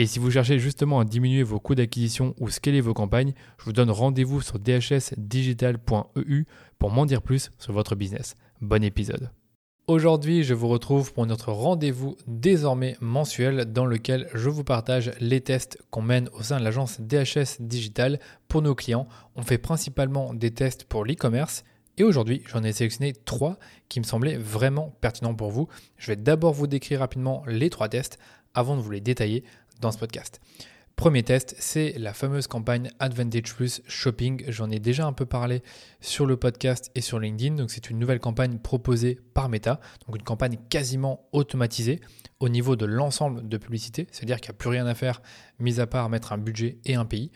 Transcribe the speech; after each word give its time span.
Et 0.00 0.06
si 0.06 0.20
vous 0.20 0.30
cherchez 0.30 0.60
justement 0.60 1.00
à 1.00 1.04
diminuer 1.04 1.42
vos 1.42 1.58
coûts 1.58 1.74
d'acquisition 1.74 2.32
ou 2.38 2.50
scaler 2.50 2.80
vos 2.80 2.94
campagnes, 2.94 3.32
je 3.58 3.64
vous 3.64 3.72
donne 3.72 3.90
rendez-vous 3.90 4.40
sur 4.40 4.60
dhsdigital.eu 4.60 6.44
pour 6.78 6.90
m'en 6.92 7.04
dire 7.04 7.20
plus 7.20 7.50
sur 7.58 7.72
votre 7.72 7.96
business. 7.96 8.36
Bon 8.60 8.84
épisode. 8.84 9.32
Aujourd'hui, 9.88 10.44
je 10.44 10.54
vous 10.54 10.68
retrouve 10.68 11.12
pour 11.12 11.26
notre 11.26 11.50
rendez-vous 11.50 12.16
désormais 12.28 12.96
mensuel 13.00 13.64
dans 13.72 13.86
lequel 13.86 14.28
je 14.34 14.48
vous 14.48 14.62
partage 14.62 15.10
les 15.18 15.40
tests 15.40 15.82
qu'on 15.90 16.02
mène 16.02 16.28
au 16.32 16.44
sein 16.44 16.60
de 16.60 16.64
l'agence 16.64 17.00
DHS 17.00 17.56
Digital 17.58 18.20
pour 18.46 18.62
nos 18.62 18.76
clients. 18.76 19.08
On 19.34 19.42
fait 19.42 19.58
principalement 19.58 20.32
des 20.32 20.52
tests 20.52 20.84
pour 20.84 21.04
l'e-commerce. 21.04 21.64
Et 21.96 22.04
aujourd'hui, 22.04 22.44
j'en 22.46 22.62
ai 22.62 22.70
sélectionné 22.70 23.14
trois 23.24 23.58
qui 23.88 23.98
me 23.98 24.04
semblaient 24.04 24.36
vraiment 24.36 24.94
pertinents 25.00 25.34
pour 25.34 25.50
vous. 25.50 25.66
Je 25.96 26.12
vais 26.12 26.16
d'abord 26.16 26.52
vous 26.52 26.68
décrire 26.68 27.00
rapidement 27.00 27.42
les 27.48 27.68
trois 27.68 27.88
tests 27.88 28.20
avant 28.54 28.76
de 28.76 28.80
vous 28.80 28.90
les 28.90 29.00
détailler 29.00 29.44
dans 29.80 29.92
ce 29.92 29.98
podcast. 29.98 30.40
Premier 30.98 31.22
test, 31.22 31.54
c'est 31.60 31.94
la 31.96 32.12
fameuse 32.12 32.48
campagne 32.48 32.90
Advantage 32.98 33.54
Plus 33.54 33.82
Shopping. 33.86 34.42
J'en 34.48 34.68
ai 34.68 34.80
déjà 34.80 35.06
un 35.06 35.12
peu 35.12 35.26
parlé 35.26 35.62
sur 36.00 36.26
le 36.26 36.36
podcast 36.36 36.90
et 36.96 37.00
sur 37.00 37.20
LinkedIn. 37.20 37.54
Donc 37.54 37.70
c'est 37.70 37.88
une 37.88 38.00
nouvelle 38.00 38.18
campagne 38.18 38.58
proposée 38.58 39.20
par 39.32 39.48
Meta, 39.48 39.78
donc 40.06 40.16
une 40.16 40.24
campagne 40.24 40.58
quasiment 40.68 41.28
automatisée 41.30 42.00
au 42.40 42.48
niveau 42.48 42.74
de 42.74 42.84
l'ensemble 42.84 43.48
de 43.48 43.56
publicité, 43.58 44.08
c'est-à-dire 44.10 44.40
qu'il 44.40 44.50
n'y 44.50 44.56
a 44.56 44.58
plus 44.58 44.70
rien 44.70 44.86
à 44.88 44.96
faire, 44.96 45.22
mis 45.60 45.78
à 45.78 45.86
part 45.86 46.08
mettre 46.08 46.32
un 46.32 46.38
budget 46.38 46.78
et 46.84 46.96
un 46.96 47.04
pays. 47.04 47.30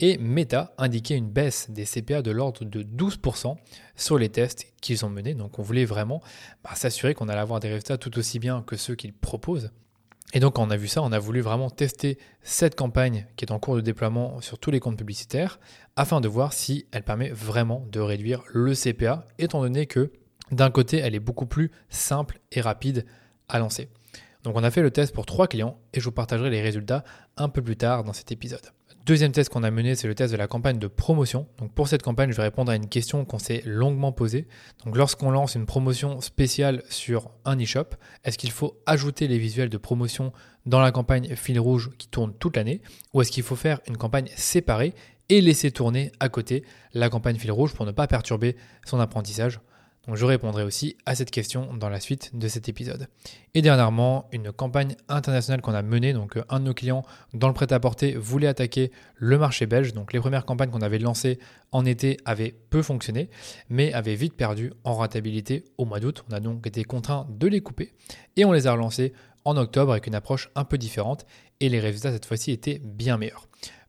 Et 0.00 0.18
Meta 0.18 0.74
indiquait 0.76 1.16
une 1.16 1.30
baisse 1.30 1.70
des 1.70 1.84
CPA 1.84 2.22
de 2.22 2.32
l'ordre 2.32 2.64
de 2.64 2.82
12% 2.82 3.56
sur 3.94 4.18
les 4.18 4.30
tests 4.30 4.66
qu'ils 4.80 5.04
ont 5.04 5.10
menés. 5.10 5.34
Donc 5.34 5.60
on 5.60 5.62
voulait 5.62 5.84
vraiment 5.84 6.20
bah, 6.64 6.74
s'assurer 6.74 7.14
qu'on 7.14 7.28
allait 7.28 7.40
avoir 7.40 7.60
des 7.60 7.68
résultats 7.68 7.98
tout 7.98 8.18
aussi 8.18 8.40
bien 8.40 8.62
que 8.62 8.76
ceux 8.76 8.96
qu'ils 8.96 9.14
proposent 9.14 9.70
et 10.32 10.40
donc, 10.40 10.54
quand 10.54 10.66
on 10.66 10.70
a 10.70 10.76
vu 10.76 10.88
ça, 10.88 11.02
on 11.02 11.12
a 11.12 11.18
voulu 11.18 11.40
vraiment 11.40 11.70
tester 11.70 12.18
cette 12.42 12.74
campagne 12.74 13.26
qui 13.36 13.44
est 13.44 13.52
en 13.52 13.58
cours 13.58 13.76
de 13.76 13.80
déploiement 13.80 14.40
sur 14.40 14.58
tous 14.58 14.70
les 14.70 14.80
comptes 14.80 14.98
publicitaires 14.98 15.60
afin 15.94 16.20
de 16.20 16.28
voir 16.28 16.52
si 16.52 16.86
elle 16.90 17.04
permet 17.04 17.30
vraiment 17.30 17.86
de 17.90 18.00
réduire 18.00 18.42
le 18.52 18.74
CPA, 18.74 19.26
étant 19.38 19.60
donné 19.60 19.86
que 19.86 20.12
d'un 20.50 20.70
côté, 20.70 20.98
elle 20.98 21.14
est 21.14 21.20
beaucoup 21.20 21.46
plus 21.46 21.70
simple 21.88 22.40
et 22.52 22.60
rapide 22.60 23.06
à 23.48 23.58
lancer. 23.58 23.88
Donc, 24.42 24.56
on 24.56 24.64
a 24.64 24.70
fait 24.70 24.82
le 24.82 24.90
test 24.90 25.14
pour 25.14 25.26
trois 25.26 25.46
clients 25.46 25.78
et 25.94 26.00
je 26.00 26.04
vous 26.04 26.12
partagerai 26.12 26.50
les 26.50 26.60
résultats 26.60 27.04
un 27.36 27.48
peu 27.48 27.62
plus 27.62 27.76
tard 27.76 28.04
dans 28.04 28.12
cet 28.12 28.32
épisode. 28.32 28.75
Deuxième 29.06 29.30
test 29.30 29.50
qu'on 29.50 29.62
a 29.62 29.70
mené, 29.70 29.94
c'est 29.94 30.08
le 30.08 30.16
test 30.16 30.32
de 30.32 30.36
la 30.36 30.48
campagne 30.48 30.80
de 30.80 30.88
promotion. 30.88 31.46
Donc 31.58 31.72
pour 31.72 31.86
cette 31.86 32.02
campagne, 32.02 32.32
je 32.32 32.36
vais 32.36 32.42
répondre 32.42 32.72
à 32.72 32.74
une 32.74 32.88
question 32.88 33.24
qu'on 33.24 33.38
s'est 33.38 33.62
longuement 33.64 34.10
posée. 34.10 34.48
Lorsqu'on 34.84 35.30
lance 35.30 35.54
une 35.54 35.64
promotion 35.64 36.20
spéciale 36.20 36.82
sur 36.90 37.30
un 37.44 37.56
e-shop, 37.56 37.90
est-ce 38.24 38.36
qu'il 38.36 38.50
faut 38.50 38.82
ajouter 38.84 39.28
les 39.28 39.38
visuels 39.38 39.68
de 39.68 39.76
promotion 39.76 40.32
dans 40.66 40.80
la 40.80 40.90
campagne 40.90 41.36
fil 41.36 41.60
rouge 41.60 41.92
qui 41.98 42.08
tourne 42.08 42.34
toute 42.34 42.56
l'année 42.56 42.82
ou 43.14 43.22
est-ce 43.22 43.30
qu'il 43.30 43.44
faut 43.44 43.54
faire 43.54 43.78
une 43.86 43.96
campagne 43.96 44.26
séparée 44.34 44.92
et 45.28 45.40
laisser 45.40 45.70
tourner 45.70 46.10
à 46.18 46.28
côté 46.28 46.64
la 46.92 47.08
campagne 47.08 47.36
fil 47.36 47.52
rouge 47.52 47.74
pour 47.74 47.86
ne 47.86 47.92
pas 47.92 48.08
perturber 48.08 48.56
son 48.84 48.98
apprentissage? 48.98 49.60
Je 50.14 50.24
répondrai 50.24 50.62
aussi 50.62 50.96
à 51.04 51.14
cette 51.14 51.30
question 51.30 51.74
dans 51.74 51.88
la 51.88 52.00
suite 52.00 52.30
de 52.34 52.46
cet 52.48 52.68
épisode. 52.68 53.08
Et 53.54 53.62
dernièrement, 53.62 54.28
une 54.32 54.52
campagne 54.52 54.94
internationale 55.08 55.60
qu'on 55.60 55.74
a 55.74 55.82
menée, 55.82 56.12
donc 56.12 56.36
euh, 56.36 56.44
un 56.48 56.60
de 56.60 56.66
nos 56.66 56.74
clients 56.74 57.04
dans 57.34 57.48
le 57.48 57.54
prêt-à-porter 57.54 58.14
voulait 58.14 58.46
attaquer 58.46 58.92
le 59.16 59.38
marché 59.38 59.66
belge. 59.66 59.92
Donc 59.92 60.12
les 60.12 60.20
premières 60.20 60.44
campagnes 60.44 60.70
qu'on 60.70 60.82
avait 60.82 60.98
lancées 60.98 61.38
en 61.72 61.84
été 61.84 62.18
avaient 62.24 62.54
peu 62.70 62.82
fonctionné, 62.82 63.30
mais 63.68 63.92
avaient 63.92 64.14
vite 64.14 64.34
perdu 64.34 64.72
en 64.84 64.94
rentabilité 64.94 65.64
au 65.78 65.84
mois 65.84 65.98
d'août. 65.98 66.24
On 66.30 66.34
a 66.34 66.40
donc 66.40 66.66
été 66.66 66.84
contraint 66.84 67.26
de 67.30 67.46
les 67.48 67.60
couper 67.60 67.92
et 68.36 68.44
on 68.44 68.52
les 68.52 68.66
a 68.66 68.72
relancées 68.72 69.12
en 69.44 69.56
octobre 69.56 69.92
avec 69.92 70.06
une 70.06 70.14
approche 70.14 70.50
un 70.54 70.64
peu 70.64 70.78
différente 70.78 71.26
et 71.60 71.68
les 71.68 71.80
résultats 71.80 72.12
cette 72.12 72.26
fois-ci 72.26 72.52
étaient 72.52 72.80
bien 72.84 73.16
meilleurs. 73.16 73.48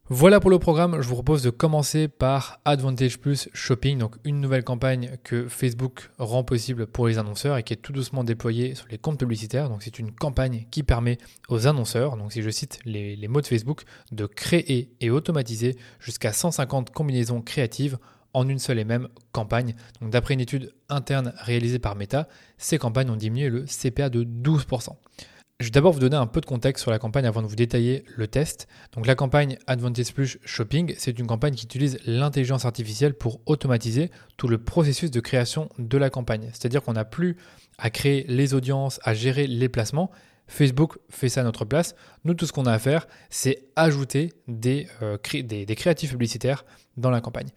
Voilà 0.10 0.40
pour 0.40 0.50
le 0.50 0.58
programme, 0.58 1.02
je 1.02 1.08
vous 1.10 1.16
propose 1.16 1.44
de 1.44 1.50
commencer 1.50 2.08
par 2.08 2.62
Advantage 2.64 3.20
Plus 3.20 3.50
Shopping, 3.54 3.98
donc 3.98 4.16
une 4.24 4.40
nouvelle 4.40 4.64
campagne 4.64 5.18
que 5.26 5.50
Facebook 5.50 6.12
rend 6.18 6.46
possible 6.46 6.88
pour 6.88 7.10
les 7.10 7.18
annonceurs 7.18 7.58
et 7.58 7.64
qui 7.64 7.74
est 7.74 7.78
tout 7.82 7.92
doucement 7.92 8.24
déployée 8.24 8.74
sur 8.74 8.88
les 8.90 8.98
comptes 8.98 9.20
publicitaires. 9.20 9.70
C'est 9.82 10.00
une 10.00 10.14
campagne 10.14 10.66
qui 10.72 10.84
permet 10.84 11.18
aux 11.50 11.68
annonceurs, 11.68 12.16
donc 12.16 12.32
si 12.32 12.42
je 12.42 12.50
cite 12.50 12.80
les, 12.86 13.28
mots 13.28 13.42
de 13.42 13.48
Facebook, 13.48 13.84
de 14.14 14.26
créer 14.28 14.96
et 15.02 15.10
automatiser 15.10 15.76
jusqu'à 16.00 16.32
150 16.32 16.92
combinaisons 16.92 17.42
créatives 17.42 17.98
en 18.34 18.48
une 18.48 18.60
seule 18.60 18.80
et 18.80 18.86
même 18.86 19.10
campagne. 19.34 19.76
D'après 20.02 20.36
une 20.36 20.40
étude 20.40 20.74
interne 20.88 21.34
réalisée 21.36 21.80
par 21.80 21.98
Meta, 21.98 22.30
ces 22.58 22.78
campagnes 22.78 23.10
ont 23.10 23.18
diminué 23.18 23.50
le 23.50 23.66
CPA 23.66 24.08
de 24.08 24.24
12%. 24.24 24.96
Je 25.60 25.66
vais 25.66 25.72
d'abord 25.72 25.92
vous 25.92 26.00
donner 26.00 26.16
un 26.16 26.28
peu 26.28 26.40
de 26.40 26.46
contexte 26.46 26.84
sur 26.84 26.92
la 26.92 27.00
campagne 27.00 27.26
avant 27.26 27.42
de 27.42 27.48
vous 27.48 27.56
détailler 27.56 28.04
le 28.16 28.28
test. 28.28 28.68
Donc 28.92 29.08
la 29.08 29.16
campagne 29.16 29.58
Advantage 29.66 30.14
Plus 30.14 30.38
Shopping, 30.46 30.94
c'est 31.00 31.18
une 31.18 31.26
campagne 31.26 31.56
qui 31.56 31.66
utilise 31.66 31.98
l'intelligence 32.06 32.66
artificielle 32.66 33.16
pour 33.16 33.42
automatiser 33.48 34.12
tout 34.38 34.48
le 34.48 34.60
processus 34.60 35.10
de 35.10 35.20
création 35.20 35.70
de 35.80 35.98
la 35.98 36.12
campagne. 36.12 36.52
C'est-à-dire 36.54 36.84
qu'on 36.84 36.94
n'a 36.94 37.06
plus 37.06 37.38
à 37.80 37.90
créer 37.90 38.24
les 38.28 38.54
audiences, 38.54 39.00
à 39.04 39.16
gérer 39.16 39.48
les 39.48 39.68
placements. 39.68 40.12
Facebook 40.46 41.00
fait 41.10 41.28
ça 41.28 41.42
à 41.42 41.44
notre 41.44 41.66
place. 41.66 41.96
Nous, 42.24 42.36
tout 42.36 42.46
ce 42.46 42.54
qu'on 42.54 42.68
a 42.68 42.72
à 42.72 42.78
faire, 42.78 43.08
c'est 43.32 43.66
ajouter 43.76 44.34
des, 44.48 44.88
euh, 45.02 45.18
créatifs 45.18 46.12
publicitaires 46.12 46.66
dans 46.98 47.10
la 47.10 47.20
campagne. 47.20 47.50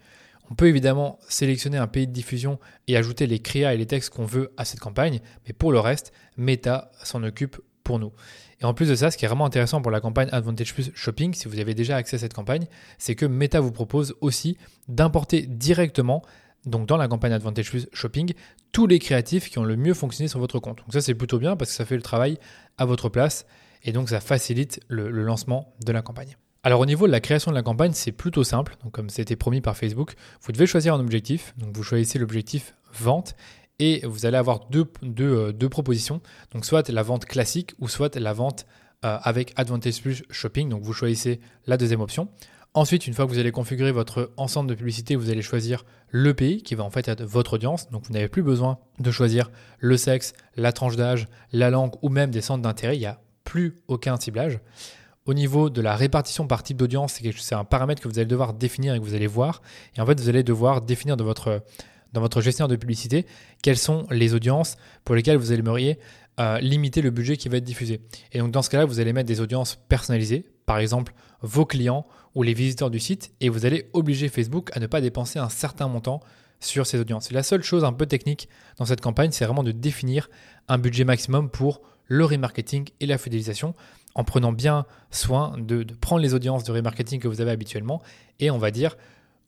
On 0.50 0.54
peut 0.54 0.68
évidemment 0.68 1.18
sélectionner 1.28 1.76
un 1.76 1.86
pays 1.86 2.06
de 2.06 2.12
diffusion 2.12 2.58
et 2.88 2.96
ajouter 2.96 3.26
les 3.26 3.40
créas 3.40 3.74
et 3.74 3.76
les 3.76 3.86
textes 3.86 4.08
qu'on 4.08 4.24
veut 4.24 4.52
à 4.56 4.64
cette 4.64 4.80
campagne, 4.80 5.20
mais 5.46 5.52
pour 5.52 5.70
le 5.70 5.78
reste, 5.78 6.12
Meta 6.38 6.90
s'en 7.04 7.22
occupe 7.22 7.60
nous. 7.98 8.12
Et 8.60 8.64
en 8.64 8.74
plus 8.74 8.88
de 8.88 8.94
ça, 8.94 9.10
ce 9.10 9.16
qui 9.16 9.24
est 9.24 9.28
vraiment 9.28 9.46
intéressant 9.46 9.80
pour 9.80 9.90
la 9.90 10.00
campagne 10.00 10.28
Advantage 10.32 10.74
Plus 10.74 10.90
Shopping, 10.94 11.34
si 11.34 11.48
vous 11.48 11.58
avez 11.58 11.74
déjà 11.74 11.96
accès 11.96 12.16
à 12.16 12.18
cette 12.18 12.34
campagne, 12.34 12.66
c'est 12.98 13.14
que 13.14 13.26
Meta 13.26 13.60
vous 13.60 13.72
propose 13.72 14.14
aussi 14.20 14.58
d'importer 14.88 15.42
directement, 15.42 16.22
donc 16.66 16.86
dans 16.86 16.96
la 16.96 17.08
campagne 17.08 17.32
Advantage 17.32 17.70
Plus 17.70 17.88
Shopping, 17.92 18.34
tous 18.72 18.86
les 18.86 18.98
créatifs 18.98 19.48
qui 19.48 19.58
ont 19.58 19.64
le 19.64 19.76
mieux 19.76 19.94
fonctionné 19.94 20.28
sur 20.28 20.38
votre 20.38 20.58
compte. 20.58 20.78
Donc 20.78 20.92
ça, 20.92 21.00
c'est 21.00 21.14
plutôt 21.14 21.38
bien 21.38 21.56
parce 21.56 21.70
que 21.70 21.76
ça 21.76 21.86
fait 21.86 21.96
le 21.96 22.02
travail 22.02 22.38
à 22.76 22.84
votre 22.84 23.08
place 23.08 23.46
et 23.82 23.92
donc 23.92 24.10
ça 24.10 24.20
facilite 24.20 24.80
le, 24.88 25.10
le 25.10 25.22
lancement 25.22 25.74
de 25.84 25.92
la 25.92 26.02
campagne. 26.02 26.36
Alors 26.62 26.80
au 26.80 26.86
niveau 26.86 27.06
de 27.06 27.12
la 27.12 27.20
création 27.20 27.50
de 27.50 27.56
la 27.56 27.62
campagne, 27.62 27.92
c'est 27.94 28.12
plutôt 28.12 28.44
simple. 28.44 28.76
Donc 28.84 28.92
comme 28.92 29.08
c'était 29.08 29.36
promis 29.36 29.62
par 29.62 29.78
Facebook, 29.78 30.14
vous 30.42 30.52
devez 30.52 30.66
choisir 30.66 30.94
un 30.94 31.00
objectif. 31.00 31.54
Donc 31.56 31.74
vous 31.74 31.82
choisissez 31.82 32.18
l'objectif 32.18 32.74
vente 32.92 33.34
et 33.80 34.06
vous 34.06 34.26
allez 34.26 34.36
avoir 34.36 34.60
euh, 34.74 35.52
deux, 35.52 35.68
propositions. 35.68 36.20
Donc 36.52 36.64
soit 36.64 36.88
la 36.90 37.02
vente 37.02 37.24
classique 37.24 37.72
ou 37.80 37.88
soit 37.88 38.14
la 38.14 38.32
vente 38.32 38.66
euh, 39.04 39.18
avec 39.22 39.52
Advantage 39.56 40.02
Plus 40.02 40.22
Shopping. 40.30 40.68
Donc 40.68 40.82
vous 40.82 40.92
choisissez 40.92 41.40
la 41.66 41.76
deuxième 41.76 42.02
option. 42.02 42.28
Ensuite, 42.74 43.08
une 43.08 43.14
fois 43.14 43.26
que 43.26 43.32
vous 43.32 43.38
allez 43.38 43.50
configurer 43.50 43.90
votre 43.90 44.30
ensemble 44.36 44.68
de 44.68 44.74
publicité, 44.76 45.16
vous 45.16 45.30
allez 45.30 45.42
choisir 45.42 45.84
le 46.08 46.34
pays 46.34 46.62
qui 46.62 46.76
va 46.76 46.84
en 46.84 46.90
fait 46.90 47.08
être 47.08 47.24
votre 47.24 47.54
audience. 47.54 47.90
Donc 47.90 48.04
vous 48.06 48.12
n'avez 48.12 48.28
plus 48.28 48.44
besoin 48.44 48.78
de 49.00 49.10
choisir 49.10 49.50
le 49.78 49.96
sexe, 49.96 50.34
la 50.56 50.70
tranche 50.72 50.94
d'âge, 50.94 51.26
la 51.52 51.70
langue 51.70 51.94
ou 52.02 52.10
même 52.10 52.30
des 52.30 52.42
centres 52.42 52.62
d'intérêt. 52.62 52.96
Il 52.96 53.00
n'y 53.00 53.06
a 53.06 53.20
plus 53.44 53.76
aucun 53.88 54.16
ciblage. 54.18 54.60
Au 55.26 55.34
niveau 55.34 55.70
de 55.70 55.80
la 55.80 55.96
répartition 55.96 56.46
par 56.46 56.62
type 56.62 56.76
d'audience, 56.76 57.18
c'est 57.38 57.54
un 57.54 57.64
paramètre 57.64 58.02
que 58.02 58.08
vous 58.08 58.18
allez 58.18 58.26
devoir 58.26 58.52
définir 58.52 58.94
et 58.94 59.00
que 59.00 59.04
vous 59.04 59.14
allez 59.14 59.26
voir. 59.26 59.62
Et 59.96 60.00
en 60.00 60.06
fait, 60.06 60.20
vous 60.20 60.28
allez 60.28 60.42
devoir 60.42 60.82
définir 60.82 61.16
de 61.16 61.24
votre 61.24 61.62
dans 62.12 62.20
votre 62.20 62.40
gestionnaire 62.40 62.68
de 62.68 62.76
publicité, 62.76 63.26
quelles 63.62 63.78
sont 63.78 64.06
les 64.10 64.34
audiences 64.34 64.76
pour 65.04 65.14
lesquelles 65.14 65.36
vous 65.36 65.52
aimeriez 65.52 65.98
euh, 66.38 66.58
limiter 66.60 67.02
le 67.02 67.10
budget 67.10 67.36
qui 67.36 67.48
va 67.48 67.58
être 67.58 67.64
diffusé. 67.64 68.00
Et 68.32 68.38
donc 68.38 68.50
dans 68.50 68.62
ce 68.62 68.70
cas-là, 68.70 68.84
vous 68.84 69.00
allez 69.00 69.12
mettre 69.12 69.28
des 69.28 69.40
audiences 69.40 69.78
personnalisées, 69.88 70.46
par 70.66 70.78
exemple 70.78 71.12
vos 71.42 71.64
clients 71.64 72.06
ou 72.34 72.42
les 72.42 72.54
visiteurs 72.54 72.90
du 72.90 73.00
site 73.00 73.32
et 73.40 73.48
vous 73.48 73.66
allez 73.66 73.90
obliger 73.92 74.28
Facebook 74.28 74.70
à 74.74 74.80
ne 74.80 74.86
pas 74.86 75.00
dépenser 75.00 75.38
un 75.38 75.48
certain 75.48 75.88
montant 75.88 76.20
sur 76.60 76.86
ces 76.86 76.98
audiences. 77.00 77.32
La 77.32 77.42
seule 77.42 77.62
chose 77.62 77.84
un 77.84 77.92
peu 77.92 78.06
technique 78.06 78.48
dans 78.76 78.84
cette 78.84 79.00
campagne, 79.00 79.32
c'est 79.32 79.44
vraiment 79.44 79.62
de 79.62 79.72
définir 79.72 80.28
un 80.68 80.78
budget 80.78 81.04
maximum 81.04 81.50
pour 81.50 81.80
le 82.06 82.24
remarketing 82.24 82.88
et 83.00 83.06
la 83.06 83.18
fidélisation 83.18 83.74
en 84.14 84.24
prenant 84.24 84.52
bien 84.52 84.86
soin 85.10 85.56
de, 85.58 85.86
prendre 86.00 86.22
les 86.22 86.34
audiences 86.34 86.64
de 86.64 86.72
remarketing 86.72 87.20
que 87.20 87.28
vous 87.28 87.40
avez 87.40 87.50
habituellement 87.50 88.02
et 88.38 88.50
on 88.50 88.58
va 88.58 88.70
dire 88.70 88.96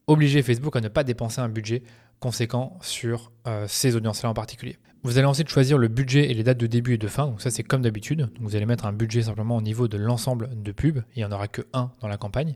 obliger 0.06 0.42
Facebook 0.42 0.76
à 0.76 0.80
ne 0.80 0.88
pas 0.88 1.04
dépenser 1.04 1.40
un 1.40 1.48
budget 1.48 1.82
conséquent 2.22 2.78
sur 2.80 3.32
euh, 3.48 3.66
ces 3.68 3.96
audiences-là 3.96 4.30
en 4.30 4.34
particulier. 4.34 4.78
Vous 5.02 5.18
allez 5.18 5.26
ensuite 5.26 5.48
choisir 5.48 5.76
le 5.76 5.88
budget 5.88 6.30
et 6.30 6.34
les 6.34 6.44
dates 6.44 6.58
de 6.58 6.68
début 6.68 6.94
et 6.94 6.98
de 6.98 7.08
fin. 7.08 7.26
Donc 7.26 7.42
ça 7.42 7.50
c'est 7.50 7.64
comme 7.64 7.82
d'habitude. 7.82 8.30
Vous 8.40 8.54
allez 8.54 8.64
mettre 8.64 8.86
un 8.86 8.92
budget 8.92 9.22
simplement 9.22 9.56
au 9.56 9.60
niveau 9.60 9.88
de 9.88 9.98
l'ensemble 9.98 10.48
de 10.54 10.70
pubs. 10.70 11.02
Il 11.16 11.18
n'y 11.18 11.24
en 11.24 11.32
aura 11.32 11.48
que 11.48 11.62
un 11.72 11.90
dans 12.00 12.06
la 12.06 12.16
campagne. 12.16 12.54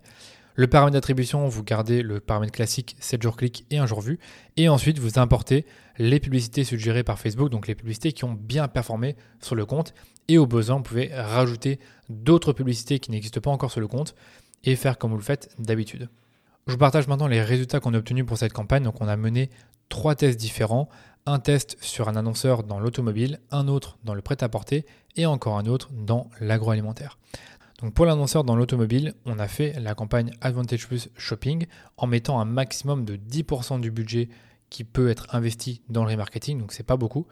Le 0.54 0.68
paramètre 0.68 0.94
d'attribution, 0.94 1.48
vous 1.48 1.64
gardez 1.64 2.00
le 2.00 2.20
paramètre 2.20 2.52
classique 2.52 2.96
7 3.00 3.20
jours 3.20 3.36
clic 3.36 3.66
et 3.72 3.78
1 3.78 3.86
jour 3.86 4.00
vu. 4.00 4.20
Et 4.56 4.68
ensuite, 4.68 5.00
vous 5.00 5.18
importez 5.18 5.66
les 5.98 6.20
publicités 6.20 6.62
suggérées 6.62 7.02
par 7.02 7.18
Facebook, 7.18 7.50
donc 7.50 7.66
les 7.66 7.74
publicités 7.74 8.12
qui 8.12 8.24
ont 8.24 8.32
bien 8.32 8.68
performé 8.68 9.16
sur 9.42 9.56
le 9.56 9.66
compte. 9.66 9.92
Et 10.28 10.38
au 10.38 10.46
besoin, 10.46 10.76
vous 10.76 10.82
pouvez 10.82 11.10
rajouter 11.12 11.80
d'autres 12.08 12.52
publicités 12.52 13.00
qui 13.00 13.10
n'existent 13.10 13.40
pas 13.40 13.50
encore 13.50 13.72
sur 13.72 13.80
le 13.80 13.88
compte 13.88 14.14
et 14.64 14.76
faire 14.76 14.96
comme 14.96 15.10
vous 15.10 15.18
le 15.18 15.22
faites 15.22 15.50
d'habitude. 15.58 16.08
Je 16.66 16.72
vous 16.72 16.78
partage 16.78 17.06
maintenant 17.06 17.28
les 17.28 17.42
résultats 17.42 17.78
qu'on 17.78 17.94
a 17.94 17.98
obtenus 17.98 18.26
pour 18.26 18.38
cette 18.38 18.52
campagne. 18.52 18.82
Donc 18.82 19.00
on 19.00 19.06
a 19.06 19.16
mené 19.16 19.50
trois 19.88 20.16
tests 20.16 20.38
différents. 20.38 20.88
Un 21.24 21.38
test 21.38 21.76
sur 21.80 22.08
un 22.08 22.16
annonceur 22.16 22.64
dans 22.64 22.80
l'automobile, 22.80 23.38
un 23.52 23.68
autre 23.68 23.98
dans 24.02 24.14
le 24.14 24.22
prêt-à-porter 24.22 24.84
et 25.14 25.26
encore 25.26 25.58
un 25.58 25.66
autre 25.66 25.90
dans 25.92 26.28
l'agroalimentaire. 26.40 27.18
Donc 27.80 27.94
pour 27.94 28.04
l'annonceur 28.04 28.42
dans 28.42 28.56
l'automobile, 28.56 29.14
on 29.26 29.38
a 29.38 29.46
fait 29.46 29.78
la 29.78 29.94
campagne 29.94 30.32
Advantage 30.40 30.88
Plus 30.88 31.08
Shopping 31.16 31.66
en 31.98 32.08
mettant 32.08 32.40
un 32.40 32.44
maximum 32.44 33.04
de 33.04 33.16
10% 33.16 33.80
du 33.80 33.92
budget 33.92 34.28
qui 34.68 34.82
peut 34.82 35.08
être 35.08 35.32
investi 35.32 35.82
dans 35.88 36.04
le 36.04 36.10
remarketing, 36.10 36.58
donc 36.58 36.72
c'est 36.72 36.82
pas 36.82 36.96
beaucoup. 36.96 37.26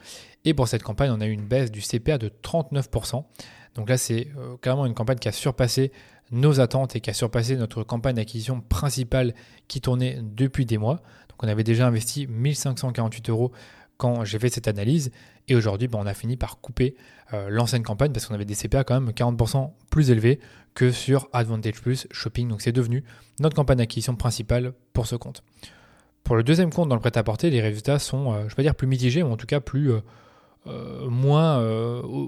Et 0.44 0.54
pour 0.54 0.68
cette 0.68 0.84
campagne, 0.84 1.10
on 1.10 1.20
a 1.20 1.26
eu 1.26 1.32
une 1.32 1.46
baisse 1.46 1.72
du 1.72 1.80
CPA 1.80 2.18
de 2.18 2.28
39%. 2.28 3.24
Donc 3.74 3.88
là, 3.88 3.96
c'est 3.96 4.28
euh, 4.38 4.56
carrément 4.60 4.86
une 4.86 4.94
campagne 4.94 5.18
qui 5.18 5.28
a 5.28 5.32
surpassé 5.32 5.92
nos 6.30 6.60
attentes 6.60 6.96
et 6.96 7.00
qui 7.00 7.10
a 7.10 7.14
surpassé 7.14 7.56
notre 7.56 7.82
campagne 7.82 8.16
d'acquisition 8.16 8.60
principale 8.60 9.34
qui 9.68 9.80
tournait 9.80 10.20
depuis 10.22 10.66
des 10.66 10.78
mois. 10.78 10.96
Donc 11.28 11.42
on 11.42 11.48
avait 11.48 11.64
déjà 11.64 11.86
investi 11.86 12.26
1548 12.26 13.30
euros 13.30 13.52
quand 13.96 14.24
j'ai 14.24 14.38
fait 14.38 14.48
cette 14.48 14.68
analyse. 14.68 15.10
Et 15.48 15.54
aujourd'hui, 15.54 15.88
ben, 15.88 15.98
on 16.00 16.06
a 16.06 16.14
fini 16.14 16.36
par 16.36 16.60
couper 16.60 16.96
euh, 17.32 17.48
l'ancienne 17.50 17.82
campagne 17.82 18.12
parce 18.12 18.26
qu'on 18.26 18.34
avait 18.34 18.44
des 18.44 18.54
CPA 18.54 18.84
quand 18.84 19.00
même 19.00 19.10
40% 19.10 19.70
plus 19.90 20.10
élevés 20.10 20.40
que 20.74 20.90
sur 20.90 21.28
Advantage 21.32 21.80
Plus 21.80 22.06
Shopping. 22.10 22.48
Donc 22.48 22.62
c'est 22.62 22.72
devenu 22.72 23.04
notre 23.40 23.54
campagne 23.54 23.78
d'acquisition 23.78 24.16
principale 24.16 24.72
pour 24.92 25.06
ce 25.06 25.16
compte. 25.16 25.42
Pour 26.22 26.36
le 26.36 26.42
deuxième 26.42 26.72
compte 26.72 26.88
dans 26.88 26.94
le 26.94 27.00
prêt-à-porter, 27.00 27.50
les 27.50 27.60
résultats 27.60 27.98
sont, 27.98 28.32
euh, 28.32 28.36
je 28.36 28.44
ne 28.44 28.48
vais 28.48 28.54
pas 28.56 28.62
dire 28.62 28.74
plus 28.74 28.86
mitigés, 28.86 29.22
mais 29.22 29.30
en 29.30 29.36
tout 29.36 29.46
cas 29.46 29.60
plus, 29.60 29.92
moins, 31.08 31.62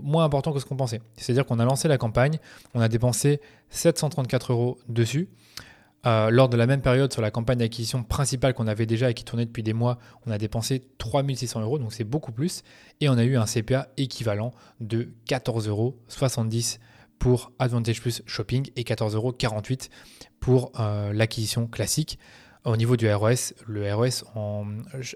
moins 0.03 0.25
importants 0.25 0.53
que 0.53 0.61
ce 0.61 0.65
qu'on 0.65 0.77
pensait. 0.77 1.01
C'est-à-dire 1.17 1.47
qu'on 1.47 1.59
a 1.59 1.65
lancé 1.65 1.89
la 1.89 1.99
campagne, 1.99 2.39
on 2.75 2.81
a 2.81 2.89
dépensé 2.89 3.41
734 3.71 4.53
euros 4.53 4.79
dessus. 4.89 5.29
Euh, 6.07 6.31
lors 6.31 6.49
de 6.49 6.57
la 6.57 6.67
même 6.67 6.83
période, 6.83 7.13
sur 7.13 7.21
la 7.21 7.33
campagne 7.33 7.59
d'acquisition 7.59 8.05
principale 8.05 8.55
qu'on 8.55 8.69
avait 8.69 8.87
déjà 8.87 9.11
et 9.11 9.15
qui 9.15 9.25
tournait 9.25 9.47
depuis 9.47 9.65
des 9.65 9.73
mois, 9.73 9.99
on 10.25 10.31
a 10.31 10.39
dépensé 10.39 10.87
3600 10.99 11.63
euros, 11.63 11.79
donc 11.79 11.93
c'est 11.93 12.05
beaucoup 12.05 12.31
plus. 12.31 12.63
Et 13.01 13.09
on 13.09 13.15
a 13.15 13.25
eu 13.25 13.37
un 13.37 13.45
CPA 13.45 13.89
équivalent 13.97 14.53
de 14.81 15.09
14,70 15.29 15.69
euros 15.69 15.99
pour 17.19 17.51
Advantage 17.59 18.01
Plus 18.01 18.23
Shopping 18.27 18.71
et 18.77 18.83
14,48 18.83 19.15
euros 19.17 19.35
pour 20.39 20.71
euh, 20.79 21.13
l'acquisition 21.13 21.67
classique. 21.67 22.21
Au 22.67 22.77
niveau 22.77 22.97
du 22.97 23.09
ROS, 23.09 23.55
le 23.69 23.95
ROS 23.95 24.25
en 24.35 24.67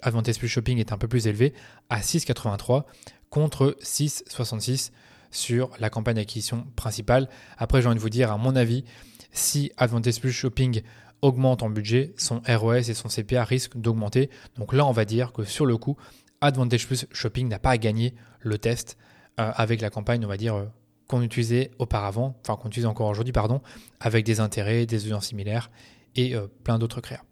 Advantage 0.03 0.39
Plus 0.39 0.47
Shopping 0.47 0.79
est 0.79 0.93
un 0.93 0.99
peu 0.99 1.09
plus 1.09 1.27
élevé 1.27 1.53
à 1.89 1.99
6,83 1.99 2.85
contre 3.29 3.77
6,66 3.83 4.93
sur 5.33 5.71
la 5.81 5.91
campagne 5.91 6.15
d'acquisition 6.15 6.69
principale. 6.77 7.29
Après, 7.59 7.83
j'ai 7.83 7.89
envie 7.89 7.97
de 7.97 8.01
vous 8.01 8.09
dire, 8.09 8.31
à 8.31 8.39
mon 8.39 8.55
avis, 8.55 8.85
si 9.33 9.73
Advantage 9.79 10.21
Plus 10.21 10.31
Shopping 10.31 10.83
augmente 11.23 11.65
en 11.65 11.71
budget, 11.71 12.15
son 12.17 12.41
ROS 12.47 12.89
et 12.89 12.95
son 12.95 13.09
CPA 13.09 13.43
risquent 13.43 13.77
d'augmenter. 13.77 14.31
Donc 14.57 14.73
là, 14.73 14.87
on 14.87 14.93
va 14.93 15.05
dire 15.05 15.33
que 15.33 15.43
sur 15.43 15.67
le 15.67 15.77
coup, 15.77 15.97
Advantage 16.41 16.87
Plus 16.87 17.07
Shopping 17.11 17.49
n'a 17.49 17.59
pas 17.59 17.71
à 17.71 17.79
gagner 17.79 18.15
le 18.39 18.59
test 18.59 18.97
euh, 19.41 19.51
avec 19.57 19.81
la 19.81 19.91
campagne, 19.91 20.25
on 20.25 20.29
va 20.29 20.37
dire, 20.37 20.55
euh, 20.55 20.67
qu'on 21.09 21.21
utilisait 21.21 21.73
auparavant, 21.81 22.39
enfin 22.43 22.55
qu'on 22.55 22.69
utilise 22.69 22.87
encore 22.87 23.09
aujourd'hui, 23.09 23.33
pardon, 23.33 23.61
avec 23.99 24.25
des 24.25 24.39
intérêts, 24.39 24.87
des 24.87 25.05
audiences 25.07 25.27
similaires 25.27 25.73
et 26.15 26.37
euh, 26.37 26.47
plein 26.63 26.79
d'autres 26.79 27.01
créas. 27.01 27.25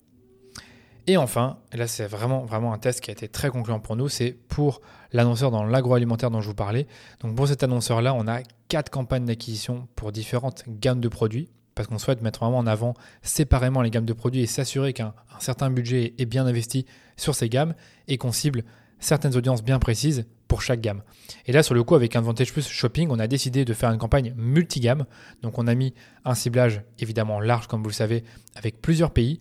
Et 1.08 1.16
enfin, 1.16 1.56
là 1.72 1.86
c'est 1.86 2.06
vraiment, 2.06 2.44
un 2.70 2.78
test 2.78 3.00
qui 3.00 3.10
a 3.10 3.12
été 3.12 3.28
très 3.28 3.48
concluant 3.48 3.80
pour 3.80 3.96
nous, 3.96 4.10
c'est 4.10 4.36
pour 4.48 4.82
l'annonceur 5.10 5.50
dans 5.50 5.64
l'agroalimentaire 5.64 6.30
dont 6.30 6.42
je 6.42 6.48
vous 6.48 6.54
parlais. 6.54 6.86
Donc 7.20 7.34
pour 7.34 7.48
cet 7.48 7.62
annonceur-là, 7.62 8.12
on 8.12 8.28
a 8.28 8.40
quatre 8.68 8.90
campagnes 8.90 9.24
d'acquisition 9.24 9.88
pour 9.96 10.12
différentes 10.12 10.64
gammes 10.68 11.00
de 11.00 11.08
produits 11.08 11.48
parce 11.74 11.88
qu'on 11.88 11.98
souhaite 11.98 12.20
mettre 12.20 12.40
vraiment 12.40 12.58
en 12.58 12.66
avant 12.66 12.92
séparément 13.22 13.80
les 13.80 13.88
gammes 13.88 14.04
de 14.04 14.12
produits 14.12 14.42
et 14.42 14.46
s'assurer 14.46 14.92
qu'un 14.92 15.14
certain 15.38 15.70
budget 15.70 16.12
est 16.18 16.26
bien 16.26 16.46
investi 16.46 16.84
sur 17.16 17.34
ces 17.34 17.48
gammes 17.48 17.74
et 18.06 18.18
qu'on 18.18 18.30
cible 18.30 18.62
certaines 18.98 19.34
audiences 19.34 19.64
bien 19.64 19.78
précises 19.78 20.26
pour 20.46 20.60
chaque 20.60 20.82
gamme. 20.82 21.02
Et 21.46 21.52
là, 21.52 21.62
sur 21.62 21.74
le 21.74 21.82
coup, 21.84 21.94
avec 21.94 22.16
Advantage 22.16 22.52
Plus 22.52 22.68
Shopping, 22.68 23.08
on 23.10 23.18
a 23.18 23.28
décidé 23.28 23.64
de 23.64 23.72
faire 23.72 23.90
une 23.90 23.98
campagne 23.98 24.34
multigamme. 24.36 25.06
Donc, 25.42 25.58
on 25.58 25.66
a 25.66 25.74
mis 25.74 25.94
un 26.24 26.34
ciblage 26.34 26.82
évidemment 26.98 27.38
large, 27.38 27.66
comme 27.66 27.82
vous 27.82 27.90
le 27.90 27.94
savez, 27.94 28.24
avec 28.56 28.80
plusieurs 28.80 29.10
pays. 29.10 29.40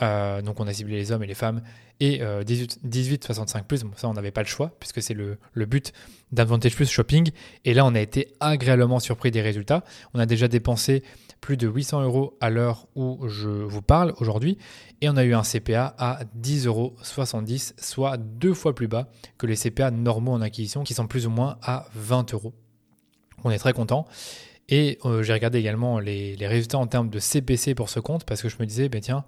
Donc, 0.00 0.60
on 0.60 0.66
a 0.66 0.72
ciblé 0.72 0.96
les 0.96 1.12
hommes 1.12 1.22
et 1.22 1.26
les 1.26 1.34
femmes 1.34 1.62
et 2.00 2.20
18-65 2.20 3.58
euh, 3.58 3.62
plus. 3.62 3.84
ça, 3.96 4.08
on 4.08 4.14
n'avait 4.14 4.30
pas 4.30 4.42
le 4.42 4.48
choix 4.48 4.72
puisque 4.80 5.00
c'est 5.00 5.14
le, 5.14 5.38
but 5.66 5.92
d'Advantage 6.32 6.74
Plus 6.74 6.90
Shopping. 6.90 7.30
Et 7.64 7.74
là, 7.74 7.84
on 7.86 7.94
a 7.94 8.00
été 8.00 8.34
agréablement 8.40 8.98
surpris 8.98 9.30
des 9.30 9.42
résultats. 9.42 9.84
On 10.12 10.18
a 10.18 10.26
déjà 10.26 10.48
dépensé 10.48 11.02
plus 11.40 11.56
de 11.56 11.68
800 11.68 12.02
euros 12.02 12.36
à 12.40 12.50
l'heure 12.50 12.88
où 12.96 13.28
je 13.28 13.48
vous 13.48 13.82
parle 13.82 14.14
aujourd'hui. 14.18 14.58
Et 15.00 15.08
on 15.08 15.16
a 15.16 15.24
eu 15.24 15.34
un 15.34 15.42
CPA 15.42 15.94
à 15.98 16.20
10,70 16.40 16.66
euros, 16.66 16.96
soit 17.76 18.16
deux 18.16 18.54
fois 18.54 18.74
plus 18.74 18.88
bas 18.88 19.08
que 19.38 19.46
les 19.46 19.56
CPA 19.56 19.90
normaux 19.90 20.32
en 20.32 20.40
acquisition 20.40 20.82
qui 20.82 20.94
sont 20.94 21.06
plus 21.06 21.26
ou 21.26 21.30
moins 21.30 21.58
à 21.62 21.86
20 21.94 22.34
euros. 22.34 22.54
On 23.44 23.50
est 23.50 23.58
très 23.58 23.72
content. 23.72 24.06
Et 24.70 24.98
euh, 25.04 25.22
j'ai 25.22 25.34
regardé 25.34 25.58
également 25.58 25.98
les, 25.98 26.36
résultats 26.40 26.78
en 26.78 26.86
termes 26.86 27.10
de 27.10 27.18
CPC 27.18 27.74
pour 27.74 27.90
ce 27.90 28.00
compte 28.00 28.24
parce 28.24 28.40
que 28.40 28.48
je 28.48 28.56
me 28.58 28.64
disais, 28.64 28.88
ben 28.88 29.02
tiens, 29.02 29.24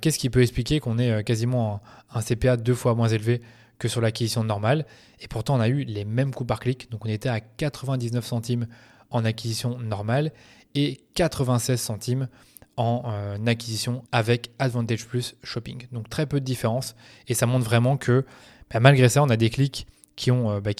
qu'est-ce 0.00 0.18
qui 0.18 0.30
peut 0.30 0.42
expliquer 0.42 0.80
qu'on 0.80 0.98
ait 0.98 1.10
euh, 1.10 1.22
quasiment 1.22 1.80
un, 2.12 2.20
CPA 2.20 2.56
deux 2.56 2.74
fois 2.74 2.94
moins 2.94 3.08
élevé 3.08 3.40
que 3.78 3.88
sur 3.88 4.00
l'acquisition 4.00 4.44
normale? 4.44 4.86
Et 5.20 5.28
pourtant, 5.28 5.56
on 5.56 5.60
a 5.60 5.68
eu 5.68 5.84
les 5.84 6.04
mêmes 6.04 6.32
coûts 6.32 6.44
par 6.44 6.60
clic. 6.60 6.90
Donc, 6.90 7.04
on 7.04 7.08
était 7.08 7.28
à 7.28 7.40
99 7.40 8.24
centimes 8.24 8.66
en 9.10 9.24
acquisition 9.24 9.78
normale 9.78 10.32
et 10.74 11.00
96 11.14 11.80
centimes 11.80 12.28
en 12.76 13.02
euh, 13.06 13.36
acquisition 13.46 14.04
avec 14.12 14.50
Advantage 14.58 15.06
Plus 15.06 15.36
Shopping. 15.42 15.86
Donc 15.92 16.08
très 16.08 16.26
peu 16.26 16.40
de 16.40 16.44
différence 16.44 16.94
et 17.28 17.34
ça 17.34 17.46
montre 17.46 17.64
vraiment 17.64 17.96
que 17.98 18.24
bah, 18.70 18.80
malgré 18.80 19.08
ça, 19.08 19.22
on 19.22 19.28
a 19.28 19.36
des 19.36 19.50
clics 19.50 19.86
qui 20.16 20.30
euh, 20.30 20.60
bah, 20.60 20.70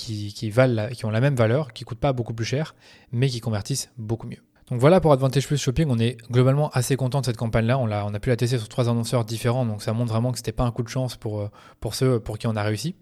valent 0.50 0.88
qui 0.92 1.04
ont 1.04 1.10
la 1.10 1.20
même 1.20 1.34
valeur, 1.34 1.72
qui 1.72 1.84
ne 1.84 1.86
coûtent 1.86 2.00
pas 2.00 2.12
beaucoup 2.12 2.34
plus 2.34 2.44
cher, 2.44 2.74
mais 3.12 3.28
qui 3.28 3.40
convertissent 3.40 3.90
beaucoup 3.98 4.26
mieux. 4.26 4.42
Donc 4.72 4.80
voilà 4.80 5.02
pour 5.02 5.12
Advantage 5.12 5.46
Plus 5.46 5.58
Shopping, 5.58 5.86
on 5.90 5.98
est 5.98 6.16
globalement 6.30 6.70
assez 6.70 6.96
content 6.96 7.20
de 7.20 7.26
cette 7.26 7.36
campagne-là. 7.36 7.76
On 7.76 7.90
a, 7.90 8.06
on 8.06 8.14
a 8.14 8.18
pu 8.18 8.30
la 8.30 8.36
tester 8.38 8.56
sur 8.56 8.70
trois 8.70 8.88
annonceurs 8.88 9.22
différents, 9.26 9.66
donc 9.66 9.82
ça 9.82 9.92
montre 9.92 10.10
vraiment 10.10 10.32
que 10.32 10.38
ce 10.38 10.42
n'était 10.42 10.52
pas 10.52 10.64
un 10.64 10.70
coup 10.70 10.82
de 10.82 10.88
chance 10.88 11.14
pour, 11.14 11.42
euh, 11.42 11.50
pour 11.78 11.94
ceux 11.94 12.18
pour 12.18 12.38
qui 12.38 12.46
on 12.46 12.56
a 12.56 12.62
réussi. 12.62 12.94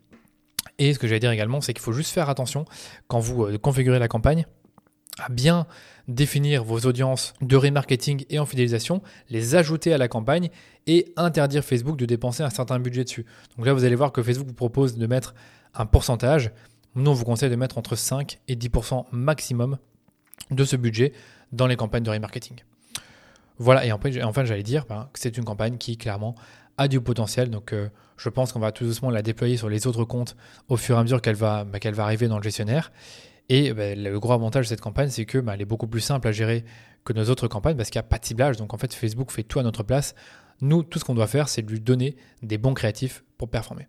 Et 0.80 0.92
ce 0.92 0.98
que 0.98 1.06
j'allais 1.06 1.20
dire 1.20 1.30
également, 1.30 1.60
c'est 1.60 1.72
qu'il 1.72 1.80
faut 1.80 1.92
juste 1.92 2.10
faire 2.10 2.28
attention 2.28 2.64
quand 3.06 3.20
vous 3.20 3.56
configurez 3.58 4.00
la 4.00 4.08
campagne 4.08 4.46
à 5.20 5.28
bien 5.28 5.68
définir 6.08 6.64
vos 6.64 6.80
audiences 6.80 7.34
de 7.40 7.54
remarketing 7.54 8.24
et 8.30 8.40
en 8.40 8.46
fidélisation, 8.46 9.00
les 9.28 9.54
ajouter 9.54 9.94
à 9.94 9.98
la 9.98 10.08
campagne 10.08 10.50
et 10.88 11.12
interdire 11.16 11.62
Facebook 11.62 11.96
de 11.96 12.04
dépenser 12.04 12.42
un 12.42 12.50
certain 12.50 12.80
budget 12.80 13.04
dessus. 13.04 13.26
Donc 13.56 13.66
là, 13.66 13.74
vous 13.74 13.84
allez 13.84 13.94
voir 13.94 14.10
que 14.10 14.24
Facebook 14.24 14.48
vous 14.48 14.54
propose 14.54 14.96
de 14.96 15.06
mettre 15.06 15.36
un 15.74 15.86
pourcentage. 15.86 16.50
Nous, 16.96 17.08
on 17.08 17.14
vous 17.14 17.24
conseille 17.24 17.48
de 17.48 17.54
mettre 17.54 17.78
entre 17.78 17.94
5 17.94 18.40
et 18.48 18.56
10% 18.56 19.04
maximum 19.12 19.78
de 20.50 20.64
ce 20.64 20.76
budget 20.76 21.12
dans 21.52 21.66
les 21.66 21.76
campagnes 21.76 22.02
de 22.02 22.10
remarketing. 22.10 22.58
Voilà, 23.58 23.84
et 23.84 23.92
enfin, 23.92 24.44
j'allais 24.44 24.62
dire 24.62 24.86
ben, 24.88 25.08
que 25.12 25.20
c'est 25.20 25.36
une 25.36 25.44
campagne 25.44 25.76
qui 25.76 25.96
clairement 25.98 26.34
a 26.78 26.88
du 26.88 27.00
potentiel. 27.00 27.50
Donc 27.50 27.72
euh, 27.72 27.88
je 28.16 28.28
pense 28.28 28.52
qu'on 28.52 28.58
va 28.58 28.72
tout 28.72 28.84
doucement 28.84 29.10
la 29.10 29.22
déployer 29.22 29.56
sur 29.56 29.68
les 29.68 29.86
autres 29.86 30.04
comptes 30.04 30.36
au 30.68 30.76
fur 30.76 30.96
et 30.96 30.98
à 30.98 31.02
mesure 31.02 31.20
qu'elle 31.20 31.36
va, 31.36 31.64
ben, 31.64 31.78
va 31.92 32.04
arriver 32.04 32.26
dans 32.26 32.38
le 32.38 32.42
gestionnaire. 32.42 32.90
Et 33.50 33.74
bah, 33.74 33.94
le 33.94 34.18
gros 34.18 34.32
avantage 34.32 34.66
de 34.66 34.68
cette 34.68 34.80
campagne, 34.80 35.10
c'est 35.10 35.26
que 35.26 35.44
elle 35.52 35.60
est 35.60 35.66
beaucoup 35.66 35.88
plus 35.88 36.00
simple 36.00 36.26
à 36.28 36.32
gérer 36.32 36.64
que 37.04 37.12
nos 37.12 37.28
autres 37.28 37.48
campagnes 37.48 37.76
parce 37.76 37.90
qu'il 37.90 37.98
n'y 37.98 38.06
a 38.06 38.08
pas 38.08 38.18
de 38.18 38.24
ciblage. 38.24 38.56
Donc 38.56 38.72
en 38.72 38.78
fait, 38.78 38.94
Facebook 38.94 39.30
fait 39.30 39.42
tout 39.42 39.58
à 39.58 39.62
notre 39.62 39.82
place. 39.82 40.14
Nous, 40.62 40.82
tout 40.82 40.98
ce 40.98 41.04
qu'on 41.04 41.14
doit 41.14 41.26
faire, 41.26 41.48
c'est 41.48 41.62
lui 41.62 41.80
donner 41.80 42.16
des 42.42 42.58
bons 42.58 42.74
créatifs 42.74 43.24
pour 43.36 43.48
performer. 43.50 43.88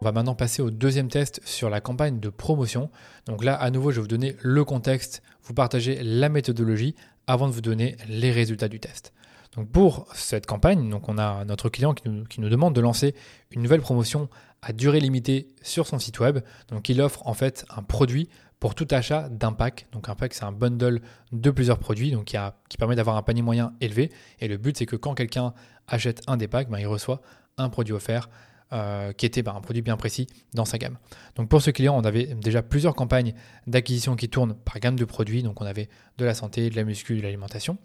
On 0.00 0.04
va 0.04 0.12
maintenant 0.12 0.36
passer 0.36 0.62
au 0.62 0.70
deuxième 0.70 1.08
test 1.08 1.40
sur 1.44 1.70
la 1.70 1.80
campagne 1.80 2.20
de 2.20 2.28
promotion. 2.28 2.88
Donc 3.26 3.42
là, 3.42 3.54
à 3.54 3.68
nouveau, 3.70 3.90
je 3.90 3.96
vais 3.96 4.02
vous 4.02 4.08
donner 4.08 4.36
le 4.42 4.64
contexte, 4.64 5.22
vous 5.42 5.54
partager 5.54 6.00
la 6.04 6.28
méthodologie 6.28 6.94
avant 7.26 7.48
de 7.48 7.52
vous 7.52 7.60
donner 7.60 7.96
les 8.08 8.30
résultats 8.30 8.68
du 8.68 8.78
test. 8.78 9.12
Donc 9.56 9.68
pour 9.70 10.06
cette 10.14 10.46
campagne, 10.46 10.88
donc 10.88 11.08
on 11.08 11.18
a 11.18 11.44
notre 11.44 11.68
client 11.68 11.94
qui 11.94 12.08
nous, 12.08 12.48
demande 12.48 12.76
de 12.76 12.80
lancer 12.80 13.16
une 13.50 13.60
nouvelle 13.60 13.80
promotion 13.80 14.28
à 14.62 14.72
durée 14.72 15.00
limitée 15.00 15.48
sur 15.62 15.88
son 15.88 15.98
site 15.98 16.20
web. 16.20 16.38
Donc 16.68 16.88
il 16.88 17.00
offre 17.00 17.26
en 17.26 17.34
fait 17.34 17.64
un 17.76 17.82
produit 17.82 18.28
pour 18.60 18.76
tout 18.76 18.86
achat 18.92 19.28
d'un 19.28 19.52
pack. 19.52 19.88
Donc 19.90 20.08
un 20.08 20.14
pack, 20.14 20.32
c'est 20.32 20.44
un 20.44 20.52
bundle 20.52 21.00
de 21.32 21.50
plusieurs 21.50 21.78
produits 21.80 22.14
qui 22.24 22.76
permet 22.78 22.94
d'avoir 22.94 23.16
un 23.16 23.22
panier 23.22 23.42
moyen 23.42 23.72
élevé. 23.80 24.12
Et 24.38 24.46
le 24.46 24.58
but, 24.58 24.78
c'est 24.78 24.86
que 24.86 24.96
quand 24.96 25.14
quelqu'un 25.14 25.54
achète 25.88 26.22
un 26.28 26.36
des 26.36 26.46
packs, 26.46 26.68
ben, 26.68 26.78
il 26.78 26.86
reçoit 26.86 27.20
un 27.56 27.68
produit 27.68 27.94
offert 27.94 28.28
euh, 28.72 29.12
qui 29.12 29.24
était 29.26 29.42
bah, 29.42 29.54
un 29.56 29.60
produit 29.60 29.82
bien 29.82 29.96
précis 29.96 30.26
dans 30.54 30.64
sa 30.64 30.78
gamme. 30.78 30.98
Donc 31.36 31.48
pour 31.48 31.62
ce 31.62 31.70
client, 31.70 31.96
on 31.96 32.04
avait 32.04 32.26
déjà 32.34 32.62
plusieurs 32.62 32.94
campagnes 32.94 33.34
d'acquisition 33.66 34.14
qui 34.14 34.28
tournent 34.28 34.54
par 34.54 34.78
gamme 34.78 34.96
de 34.96 35.04
produits. 35.04 35.42
Donc 35.42 35.60
on 35.60 35.64
avait 35.64 35.88
de 36.18 36.24
la 36.24 36.34
santé, 36.34 36.68
de 36.68 36.76
la 36.76 36.84
muscu, 36.84 37.16
de 37.16 37.22
l'alimentation. 37.22 37.78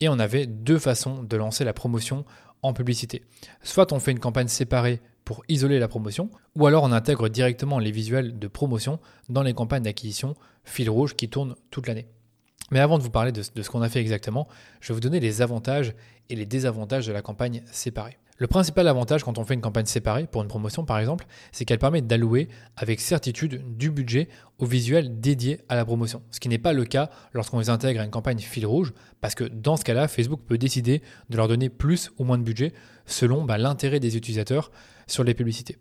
Et 0.00 0.08
on 0.08 0.18
avait 0.18 0.46
deux 0.46 0.78
façons 0.78 1.22
de 1.22 1.36
lancer 1.36 1.64
la 1.64 1.72
promotion 1.72 2.24
en 2.62 2.72
publicité. 2.72 3.22
Soit 3.62 3.92
on 3.92 4.00
fait 4.00 4.10
une 4.10 4.20
campagne 4.20 4.48
séparée 4.48 5.00
pour 5.24 5.44
isoler 5.48 5.78
la 5.78 5.88
promotion, 5.88 6.30
ou 6.56 6.66
alors 6.66 6.84
on 6.84 6.92
intègre 6.92 7.28
directement 7.28 7.78
les 7.78 7.90
visuels 7.90 8.38
de 8.38 8.48
promotion 8.48 8.98
dans 9.28 9.42
les 9.42 9.54
campagnes 9.54 9.82
d'acquisition 9.82 10.34
fil 10.64 10.88
rouge 10.88 11.14
qui 11.14 11.28
tournent 11.28 11.54
toute 11.70 11.86
l'année. 11.86 12.06
Mais 12.70 12.80
avant 12.80 12.98
de 12.98 13.02
vous 13.02 13.10
parler 13.10 13.32
de 13.32 13.42
ce 13.42 13.70
qu'on 13.70 13.82
a 13.82 13.88
fait 13.88 14.00
exactement, 14.00 14.46
je 14.80 14.88
vais 14.88 14.94
vous 14.94 15.00
donner 15.00 15.20
les 15.20 15.42
avantages 15.42 15.94
et 16.28 16.36
les 16.36 16.46
désavantages 16.46 17.06
de 17.06 17.12
la 17.12 17.22
campagne 17.22 17.62
séparée. 17.72 18.18
Le 18.40 18.46
principal 18.46 18.86
avantage 18.86 19.24
quand 19.24 19.36
on 19.38 19.44
fait 19.44 19.54
une 19.54 19.60
campagne 19.60 19.86
séparée, 19.86 20.28
pour 20.28 20.42
une 20.42 20.48
promotion 20.48 20.84
par 20.84 21.00
exemple, 21.00 21.26
c'est 21.50 21.64
qu'elle 21.64 21.80
permet 21.80 22.02
d'allouer 22.02 22.48
avec 22.76 23.00
certitude 23.00 23.76
du 23.76 23.90
budget 23.90 24.28
au 24.58 24.64
visuel 24.64 25.18
dédié 25.18 25.60
à 25.68 25.74
la 25.74 25.84
promotion. 25.84 26.22
Ce 26.30 26.38
qui 26.38 26.48
n'est 26.48 26.58
pas 26.58 26.72
le 26.72 26.84
cas 26.84 27.10
lorsqu'on 27.32 27.58
les 27.58 27.68
intègre 27.68 28.00
à 28.00 28.04
une 28.04 28.12
campagne 28.12 28.38
fil 28.38 28.64
rouge, 28.64 28.94
parce 29.20 29.34
que 29.34 29.42
dans 29.42 29.76
ce 29.76 29.82
cas-là, 29.82 30.06
Facebook 30.06 30.40
peut 30.46 30.56
décider 30.56 31.02
de 31.30 31.36
leur 31.36 31.48
donner 31.48 31.68
plus 31.68 32.12
ou 32.18 32.24
moins 32.24 32.38
de 32.38 32.44
budget 32.44 32.72
selon 33.06 33.42
bah, 33.42 33.58
l'intérêt 33.58 33.98
des 33.98 34.16
utilisateurs 34.16 34.70
sur 35.08 35.24
les 35.24 35.34
publicités. 35.34 35.76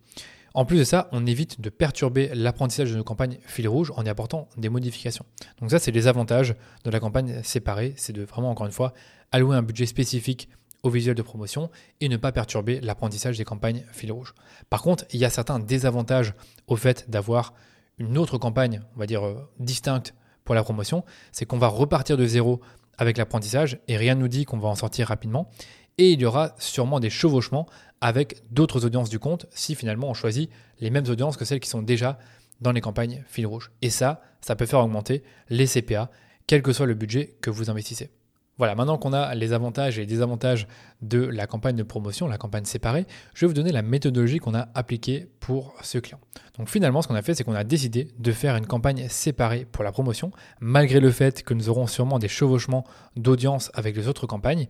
En 0.56 0.66
plus 0.66 0.80
de 0.80 0.84
ça, 0.84 1.10
on 1.12 1.28
évite 1.28 1.62
de 1.62 1.70
perturber 1.70 2.32
l'apprentissage 2.34 2.92
de 2.92 2.98
nos 2.98 3.04
campagnes 3.04 3.38
fil 3.46 3.68
rouge 3.68 3.94
en 3.96 4.04
y 4.04 4.10
apportant 4.10 4.50
des 4.58 4.70
modifications. 4.70 5.26
Donc 5.62 5.70
ça, 5.70 5.78
c'est 5.78 5.92
les 5.92 6.08
avantages 6.08 6.56
de 6.86 6.90
la 6.90 7.00
campagne 7.00 7.44
séparée, 7.44 7.94
c'est 7.98 8.14
de 8.14 8.24
vraiment, 8.24 8.50
encore 8.50 8.66
une 8.66 8.72
fois, 8.72 8.96
allouer 9.32 9.56
un 9.56 9.62
budget 9.62 9.86
spécifique 9.86 10.50
visuel 10.90 11.16
de 11.16 11.22
promotion 11.22 11.70
et 12.02 12.10
ne 12.10 12.18
pas 12.18 12.32
perturber 12.32 12.80
l'apprentissage 12.82 13.38
des 13.38 13.46
campagnes 13.46 13.84
fil 13.92 14.12
rouge. 14.12 14.34
Par 14.70 14.82
contre, 14.82 15.06
il 15.12 15.20
y 15.20 15.26
a 15.26 15.30
certains 15.30 15.60
désavantages 15.60 16.34
au 16.68 16.76
fait 16.76 17.10
d'avoir 17.10 17.54
une 17.98 18.18
autre 18.18 18.38
campagne, 18.38 18.82
on 18.96 19.00
va 19.00 19.06
dire, 19.06 19.26
euh, 19.26 19.50
distincte 19.60 20.14
pour 20.44 20.56
la 20.56 20.64
promotion, 20.64 21.04
c'est 21.32 21.46
qu'on 21.46 21.58
va 21.58 21.68
repartir 21.68 22.18
de 22.18 22.26
zéro 22.26 22.62
avec 22.98 23.18
l'apprentissage 23.18 23.80
et 23.88 23.98
rien 23.98 24.16
ne 24.16 24.22
nous 24.22 24.28
dit 24.28 24.46
qu'on 24.46 24.58
va 24.58 24.70
en 24.70 24.76
sortir 24.76 25.08
rapidement. 25.08 25.50
Et 25.98 26.12
il 26.12 26.22
y 26.22 26.26
aura 26.26 26.56
sûrement 26.60 27.00
des 27.00 27.10
chevauchements 27.10 27.68
avec 28.02 28.44
d'autres 28.52 28.86
audiences 28.86 29.10
du 29.10 29.20
compte 29.20 29.48
si 29.50 29.76
finalement 29.76 30.10
on 30.10 30.14
choisit 30.14 30.50
les 30.80 30.90
mêmes 30.90 31.08
audiences 31.10 31.38
que 31.38 31.46
celles 31.46 31.60
qui 31.60 31.70
sont 31.70 31.82
déjà 31.82 32.20
dans 32.62 32.72
les 32.72 32.82
campagnes 32.82 33.24
fil 33.28 33.48
rouge. 33.48 33.72
Et 33.82 33.90
ça, 33.90 34.22
ça 34.42 34.56
peut 34.56 34.66
faire 34.66 34.80
augmenter 34.80 35.24
les 35.50 35.68
CPA, 35.68 36.12
quel 36.46 36.62
que 36.62 36.74
soit 36.74 36.86
le 36.86 36.94
budget 36.94 37.36
que 37.42 37.50
vous 37.50 37.70
investissez. 37.70 38.12
Voilà, 38.58 38.74
maintenant 38.74 38.98
qu'on 38.98 39.14
a 39.14 39.36
les 39.36 39.54
avantages 39.54 39.98
et 39.98 40.02
les 40.02 40.08
désavantages 40.08 40.68
de 41.02 41.20
la 41.20 41.46
campagne 41.46 41.76
de 41.76 41.84
promotion, 41.84 42.28
la 42.28 42.40
campagne 42.40 42.66
séparée, 42.66 43.06
je 43.36 43.42
vais 43.42 43.48
vous 43.48 43.54
donner 43.54 43.72
la 43.72 43.84
méthodologie 43.84 44.40
qu'on 44.40 44.56
a 44.56 44.70
appliquée 44.74 45.28
pour 45.40 45.76
ce 45.84 46.00
client. 46.00 46.20
Donc 46.58 46.68
finalement, 46.68 47.04
ce 47.04 47.08
qu'on 47.08 47.16
a 47.16 47.22
fait, 47.22 47.36
c'est 47.36 47.44
qu'on 47.44 47.54
a 47.54 47.64
décidé 47.64 48.08
de 48.18 48.32
faire 48.32 48.56
une 48.56 48.66
campagne 48.66 49.08
séparée 49.10 49.68
pour 49.72 49.84
la 49.84 49.92
promotion, 49.92 50.32
malgré 50.60 51.00
le 51.00 51.12
fait 51.12 51.44
que 51.44 51.54
nous 51.54 51.70
aurons 51.70 51.86
sûrement 51.86 52.18
des 52.18 52.28
chevauchements 52.28 52.84
d'audience 53.16 53.70
avec 53.76 53.96
les 53.96 54.08
autres 54.08 54.26
campagnes. 54.26 54.68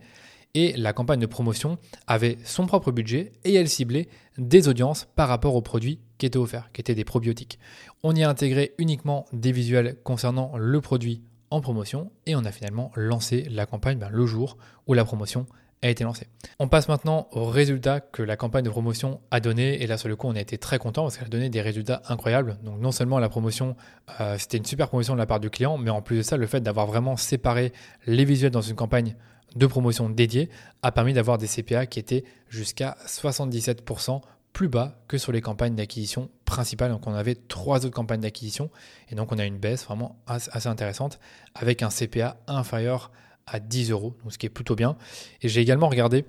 Et 0.54 0.74
la 0.76 0.92
campagne 0.92 1.20
de 1.20 1.26
promotion 1.26 1.78
avait 2.06 2.38
son 2.44 2.66
propre 2.66 2.90
budget 2.90 3.32
et 3.44 3.54
elle 3.54 3.68
ciblait 3.68 4.08
des 4.38 4.68
audiences 4.68 5.06
par 5.14 5.28
rapport 5.28 5.54
aux 5.54 5.62
produits 5.62 6.00
qui 6.16 6.26
étaient 6.26 6.38
offerts, 6.38 6.70
qui 6.72 6.80
étaient 6.80 6.94
des 6.94 7.04
probiotiques. 7.04 7.58
On 8.02 8.14
y 8.14 8.22
a 8.22 8.30
intégré 8.30 8.74
uniquement 8.78 9.26
des 9.32 9.52
visuels 9.52 9.96
concernant 10.04 10.56
le 10.56 10.80
produit 10.80 11.22
promotion 11.50 12.10
et 12.26 12.36
on 12.36 12.44
a 12.44 12.52
finalement 12.52 12.90
lancé 12.94 13.46
la 13.50 13.66
campagne 13.66 13.98
ben, 13.98 14.10
le 14.10 14.26
jour 14.26 14.56
où 14.86 14.94
la 14.94 15.04
promotion 15.04 15.46
a 15.82 15.88
été 15.88 16.04
lancée. 16.04 16.26
On 16.58 16.68
passe 16.68 16.88
maintenant 16.88 17.28
aux 17.32 17.46
résultats 17.46 18.00
que 18.00 18.22
la 18.22 18.36
campagne 18.36 18.64
de 18.64 18.70
promotion 18.70 19.20
a 19.30 19.40
donné 19.40 19.82
et 19.82 19.86
là 19.86 19.96
sur 19.96 20.08
le 20.08 20.16
coup 20.16 20.26
on 20.26 20.34
a 20.34 20.40
été 20.40 20.58
très 20.58 20.78
content 20.78 21.02
parce 21.02 21.16
qu'elle 21.16 21.26
a 21.26 21.30
donné 21.30 21.50
des 21.50 21.60
résultats 21.60 22.02
incroyables. 22.08 22.58
Donc 22.64 22.80
non 22.80 22.92
seulement 22.92 23.18
la 23.18 23.28
promotion 23.28 23.76
euh, 24.20 24.36
c'était 24.38 24.58
une 24.58 24.64
super 24.64 24.88
promotion 24.88 25.14
de 25.14 25.18
la 25.18 25.26
part 25.26 25.40
du 25.40 25.50
client 25.50 25.78
mais 25.78 25.90
en 25.90 26.02
plus 26.02 26.18
de 26.18 26.22
ça 26.22 26.36
le 26.36 26.46
fait 26.46 26.60
d'avoir 26.60 26.86
vraiment 26.86 27.16
séparé 27.16 27.72
les 28.06 28.24
visuels 28.24 28.50
dans 28.50 28.60
une 28.60 28.76
campagne 28.76 29.14
de 29.56 29.66
promotion 29.66 30.10
dédiée 30.10 30.50
a 30.82 30.92
permis 30.92 31.12
d'avoir 31.12 31.38
des 31.38 31.46
CPA 31.46 31.86
qui 31.86 31.98
étaient 31.98 32.24
jusqu'à 32.48 32.96
77% 33.06 34.20
plus 34.58 34.66
bas 34.66 34.98
que 35.06 35.18
sur 35.18 35.30
les 35.30 35.40
campagnes 35.40 35.76
d'acquisition 35.76 36.30
principales. 36.44 36.90
Donc 36.90 37.06
on 37.06 37.14
avait 37.14 37.36
trois 37.36 37.86
autres 37.86 37.94
campagnes 37.94 38.22
d'acquisition 38.22 38.70
et 39.08 39.14
donc 39.14 39.30
on 39.30 39.38
a 39.38 39.44
une 39.44 39.56
baisse 39.56 39.84
vraiment 39.84 40.20
assez 40.26 40.66
intéressante 40.66 41.20
avec 41.54 41.84
un 41.84 41.90
CPA 41.90 42.38
inférieur 42.48 43.12
à 43.46 43.60
10 43.60 43.92
euros, 43.92 44.16
donc 44.20 44.32
ce 44.32 44.36
qui 44.36 44.46
est 44.46 44.50
plutôt 44.50 44.74
bien. 44.74 44.96
Et 45.42 45.48
j'ai 45.48 45.60
également 45.60 45.88
regardé 45.88 46.24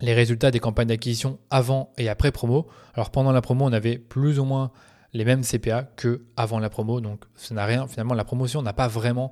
les 0.00 0.14
résultats 0.14 0.52
des 0.52 0.60
campagnes 0.60 0.86
d'acquisition 0.86 1.40
avant 1.50 1.92
et 1.98 2.08
après 2.08 2.30
promo. 2.30 2.68
Alors 2.94 3.10
pendant 3.10 3.32
la 3.32 3.40
promo, 3.40 3.64
on 3.64 3.72
avait 3.72 3.98
plus 3.98 4.38
ou 4.38 4.44
moins 4.44 4.70
les 5.12 5.24
mêmes 5.24 5.42
CPA 5.42 5.82
que 5.96 6.22
avant 6.36 6.60
la 6.60 6.70
promo, 6.70 7.00
donc 7.00 7.24
ça 7.34 7.56
n'a 7.56 7.66
rien. 7.66 7.88
Finalement, 7.88 8.14
la 8.14 8.24
promotion 8.24 8.62
n'a 8.62 8.72
pas 8.72 8.86
vraiment 8.86 9.30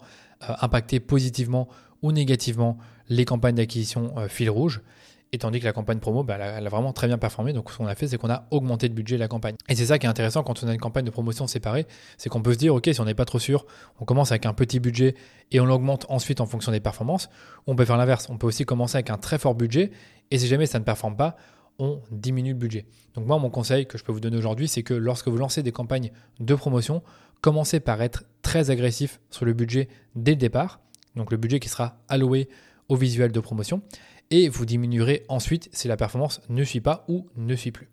euh, 0.50 0.52
impacté 0.62 0.98
positivement 0.98 1.68
ou 2.02 2.10
négativement 2.10 2.76
les 3.08 3.24
campagnes 3.24 3.54
d'acquisition 3.54 4.18
euh, 4.18 4.26
fil 4.26 4.50
rouge. 4.50 4.82
Et 5.36 5.38
tandis 5.38 5.60
que 5.60 5.66
la 5.66 5.74
campagne 5.74 5.98
promo, 5.98 6.24
bah, 6.24 6.38
elle, 6.38 6.66
a, 6.66 6.70
vraiment 6.70 6.94
très 6.94 7.08
bien 7.08 7.18
performé. 7.18 7.52
Donc 7.52 7.70
ce 7.70 7.76
qu'on 7.76 7.86
a 7.86 7.94
fait, 7.94 8.08
c'est 8.08 8.16
qu'on 8.16 8.30
a 8.30 8.46
augmenté 8.50 8.88
le 8.88 8.94
budget 8.94 9.16
de 9.16 9.20
la 9.20 9.28
campagne. 9.28 9.54
Et 9.68 9.74
c'est 9.74 9.84
ça 9.84 9.98
qui 9.98 10.06
est 10.06 10.08
intéressant 10.08 10.42
quand 10.42 10.64
on 10.64 10.66
a 10.66 10.72
une 10.72 10.80
campagne 10.80 11.04
de 11.04 11.10
promotion 11.10 11.46
séparée, 11.46 11.86
c'est 12.16 12.30
qu'on 12.30 12.40
peut 12.40 12.54
se 12.54 12.58
dire, 12.58 12.74
ok, 12.74 12.88
si 12.90 12.98
on 13.02 13.04
n'est 13.04 13.12
pas 13.12 13.26
trop 13.26 13.38
sûr, 13.38 13.66
on 14.00 14.06
commence 14.06 14.32
avec 14.32 14.46
un 14.46 14.54
petit 14.54 14.80
budget 14.80 15.14
et 15.52 15.60
on 15.60 15.66
l'augmente 15.66 16.06
ensuite 16.08 16.40
en 16.40 16.46
fonction 16.46 16.72
des 16.72 16.80
performances. 16.80 17.28
On 17.66 17.76
peut 17.76 17.84
faire 17.84 17.98
l'inverse. 17.98 18.28
On 18.30 18.38
peut 18.38 18.46
aussi 18.46 18.64
commencer 18.64 18.96
avec 18.96 19.10
un 19.10 19.18
très 19.18 19.36
fort 19.36 19.54
budget 19.54 19.90
et 20.30 20.38
si 20.38 20.46
jamais 20.46 20.64
ça 20.64 20.78
ne 20.78 20.84
performe 20.84 21.18
pas, 21.18 21.36
on 21.78 22.00
diminue 22.10 22.52
le 22.52 22.58
budget. 22.58 22.86
Donc 23.12 23.26
moi, 23.26 23.38
mon 23.38 23.50
conseil 23.50 23.84
que 23.84 23.98
je 23.98 24.04
peux 24.04 24.12
vous 24.12 24.20
donner 24.20 24.38
aujourd'hui, 24.38 24.68
c'est 24.68 24.82
que 24.82 24.94
lorsque 24.94 25.28
vous 25.28 25.36
lancez 25.36 25.62
des 25.62 25.72
campagnes 25.72 26.12
de 26.40 26.54
promotion, 26.54 27.02
commencez 27.42 27.78
par 27.78 28.00
être 28.00 28.24
très 28.40 28.70
agressif 28.70 29.20
sur 29.28 29.44
le 29.44 29.52
budget 29.52 29.90
dès 30.14 30.30
le 30.30 30.38
départ. 30.38 30.80
Donc 31.14 31.30
le 31.30 31.36
budget 31.36 31.60
qui 31.60 31.68
sera 31.68 31.98
alloué 32.08 32.48
au 32.88 32.96
visuel 32.96 33.32
de 33.32 33.40
promotion 33.40 33.82
et 34.30 34.48
vous 34.48 34.66
diminuerez 34.66 35.24
ensuite 35.28 35.68
si 35.72 35.88
la 35.88 35.96
performance 35.96 36.40
ne 36.48 36.64
suit 36.64 36.80
pas 36.80 37.04
ou 37.08 37.26
ne 37.36 37.54
suit 37.56 37.72
plus. 37.72 37.88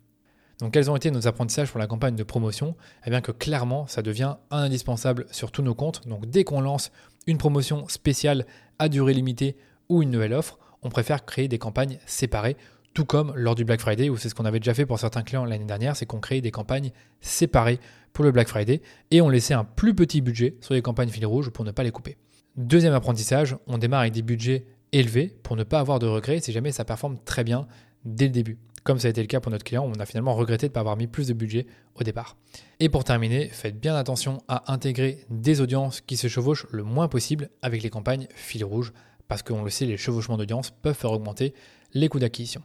Donc 0.60 0.72
quels 0.72 0.90
ont 0.90 0.96
été 0.96 1.10
nos 1.10 1.26
apprentissages 1.26 1.70
pour 1.70 1.80
la 1.80 1.86
campagne 1.86 2.16
de 2.16 2.22
promotion? 2.22 2.76
Eh 3.06 3.10
bien 3.10 3.20
que 3.20 3.32
clairement 3.32 3.86
ça 3.86 4.02
devient 4.02 4.36
indispensable 4.50 5.26
sur 5.30 5.50
tous 5.50 5.62
nos 5.62 5.74
comptes. 5.74 6.06
Donc 6.06 6.26
dès 6.26 6.44
qu'on 6.44 6.60
lance 6.60 6.92
une 7.26 7.38
promotion 7.38 7.88
spéciale 7.88 8.46
à 8.78 8.88
durée 8.88 9.14
limitée 9.14 9.56
ou 9.88 10.02
une 10.02 10.10
nouvelle 10.10 10.32
offre, 10.32 10.58
on 10.82 10.90
préfère 10.90 11.24
créer 11.24 11.48
des 11.48 11.58
campagnes 11.58 11.98
séparées, 12.06 12.56
tout 12.92 13.04
comme 13.04 13.32
lors 13.34 13.54
du 13.54 13.64
Black 13.64 13.80
Friday, 13.80 14.08
où 14.08 14.16
c'est 14.16 14.28
ce 14.28 14.34
qu'on 14.34 14.44
avait 14.44 14.60
déjà 14.60 14.74
fait 14.74 14.86
pour 14.86 14.98
certains 14.98 15.22
clients 15.22 15.44
l'année 15.44 15.64
dernière, 15.64 15.96
c'est 15.96 16.06
qu'on 16.06 16.20
créait 16.20 16.40
des 16.40 16.52
campagnes 16.52 16.92
séparées 17.20 17.80
pour 18.12 18.24
le 18.24 18.30
Black 18.30 18.48
Friday 18.48 18.80
et 19.10 19.20
on 19.20 19.28
laissait 19.28 19.54
un 19.54 19.64
plus 19.64 19.94
petit 19.94 20.20
budget 20.20 20.56
sur 20.60 20.74
les 20.74 20.82
campagnes 20.82 21.08
fil 21.08 21.26
rouge 21.26 21.50
pour 21.50 21.64
ne 21.64 21.72
pas 21.72 21.82
les 21.82 21.90
couper. 21.90 22.16
Deuxième 22.56 22.94
apprentissage, 22.94 23.56
on 23.66 23.78
démarre 23.78 24.02
avec 24.02 24.12
des 24.12 24.22
budgets 24.22 24.64
élevés 24.94 25.36
pour 25.42 25.56
ne 25.56 25.64
pas 25.64 25.80
avoir 25.80 25.98
de 25.98 26.06
regrets 26.06 26.40
si 26.40 26.52
jamais 26.52 26.72
ça 26.72 26.84
performe 26.84 27.18
très 27.24 27.44
bien 27.44 27.66
dès 28.04 28.26
le 28.26 28.30
début. 28.30 28.58
Comme 28.84 28.98
ça 28.98 29.08
a 29.08 29.10
été 29.10 29.22
le 29.22 29.26
cas 29.26 29.40
pour 29.40 29.50
notre 29.50 29.64
client, 29.64 29.84
on 29.84 29.98
a 29.98 30.06
finalement 30.06 30.34
regretté 30.34 30.66
de 30.66 30.70
ne 30.70 30.74
pas 30.74 30.80
avoir 30.80 30.96
mis 30.96 31.06
plus 31.06 31.28
de 31.28 31.32
budget 31.32 31.66
au 31.94 32.04
départ. 32.04 32.36
Et 32.80 32.88
pour 32.90 33.02
terminer, 33.02 33.48
faites 33.48 33.80
bien 33.80 33.96
attention 33.96 34.42
à 34.46 34.72
intégrer 34.72 35.24
des 35.30 35.60
audiences 35.60 36.00
qui 36.02 36.16
se 36.16 36.28
chevauchent 36.28 36.66
le 36.70 36.82
moins 36.82 37.08
possible 37.08 37.48
avec 37.62 37.82
les 37.82 37.90
campagnes 37.90 38.28
fil 38.34 38.64
rouge, 38.64 38.92
parce 39.26 39.42
qu'on 39.42 39.64
le 39.64 39.70
sait, 39.70 39.86
les 39.86 39.96
chevauchements 39.96 40.36
d'audience 40.36 40.70
peuvent 40.70 40.96
faire 40.96 41.12
augmenter 41.12 41.54
les 41.94 42.08
coûts 42.10 42.18
d'acquisition. 42.18 42.62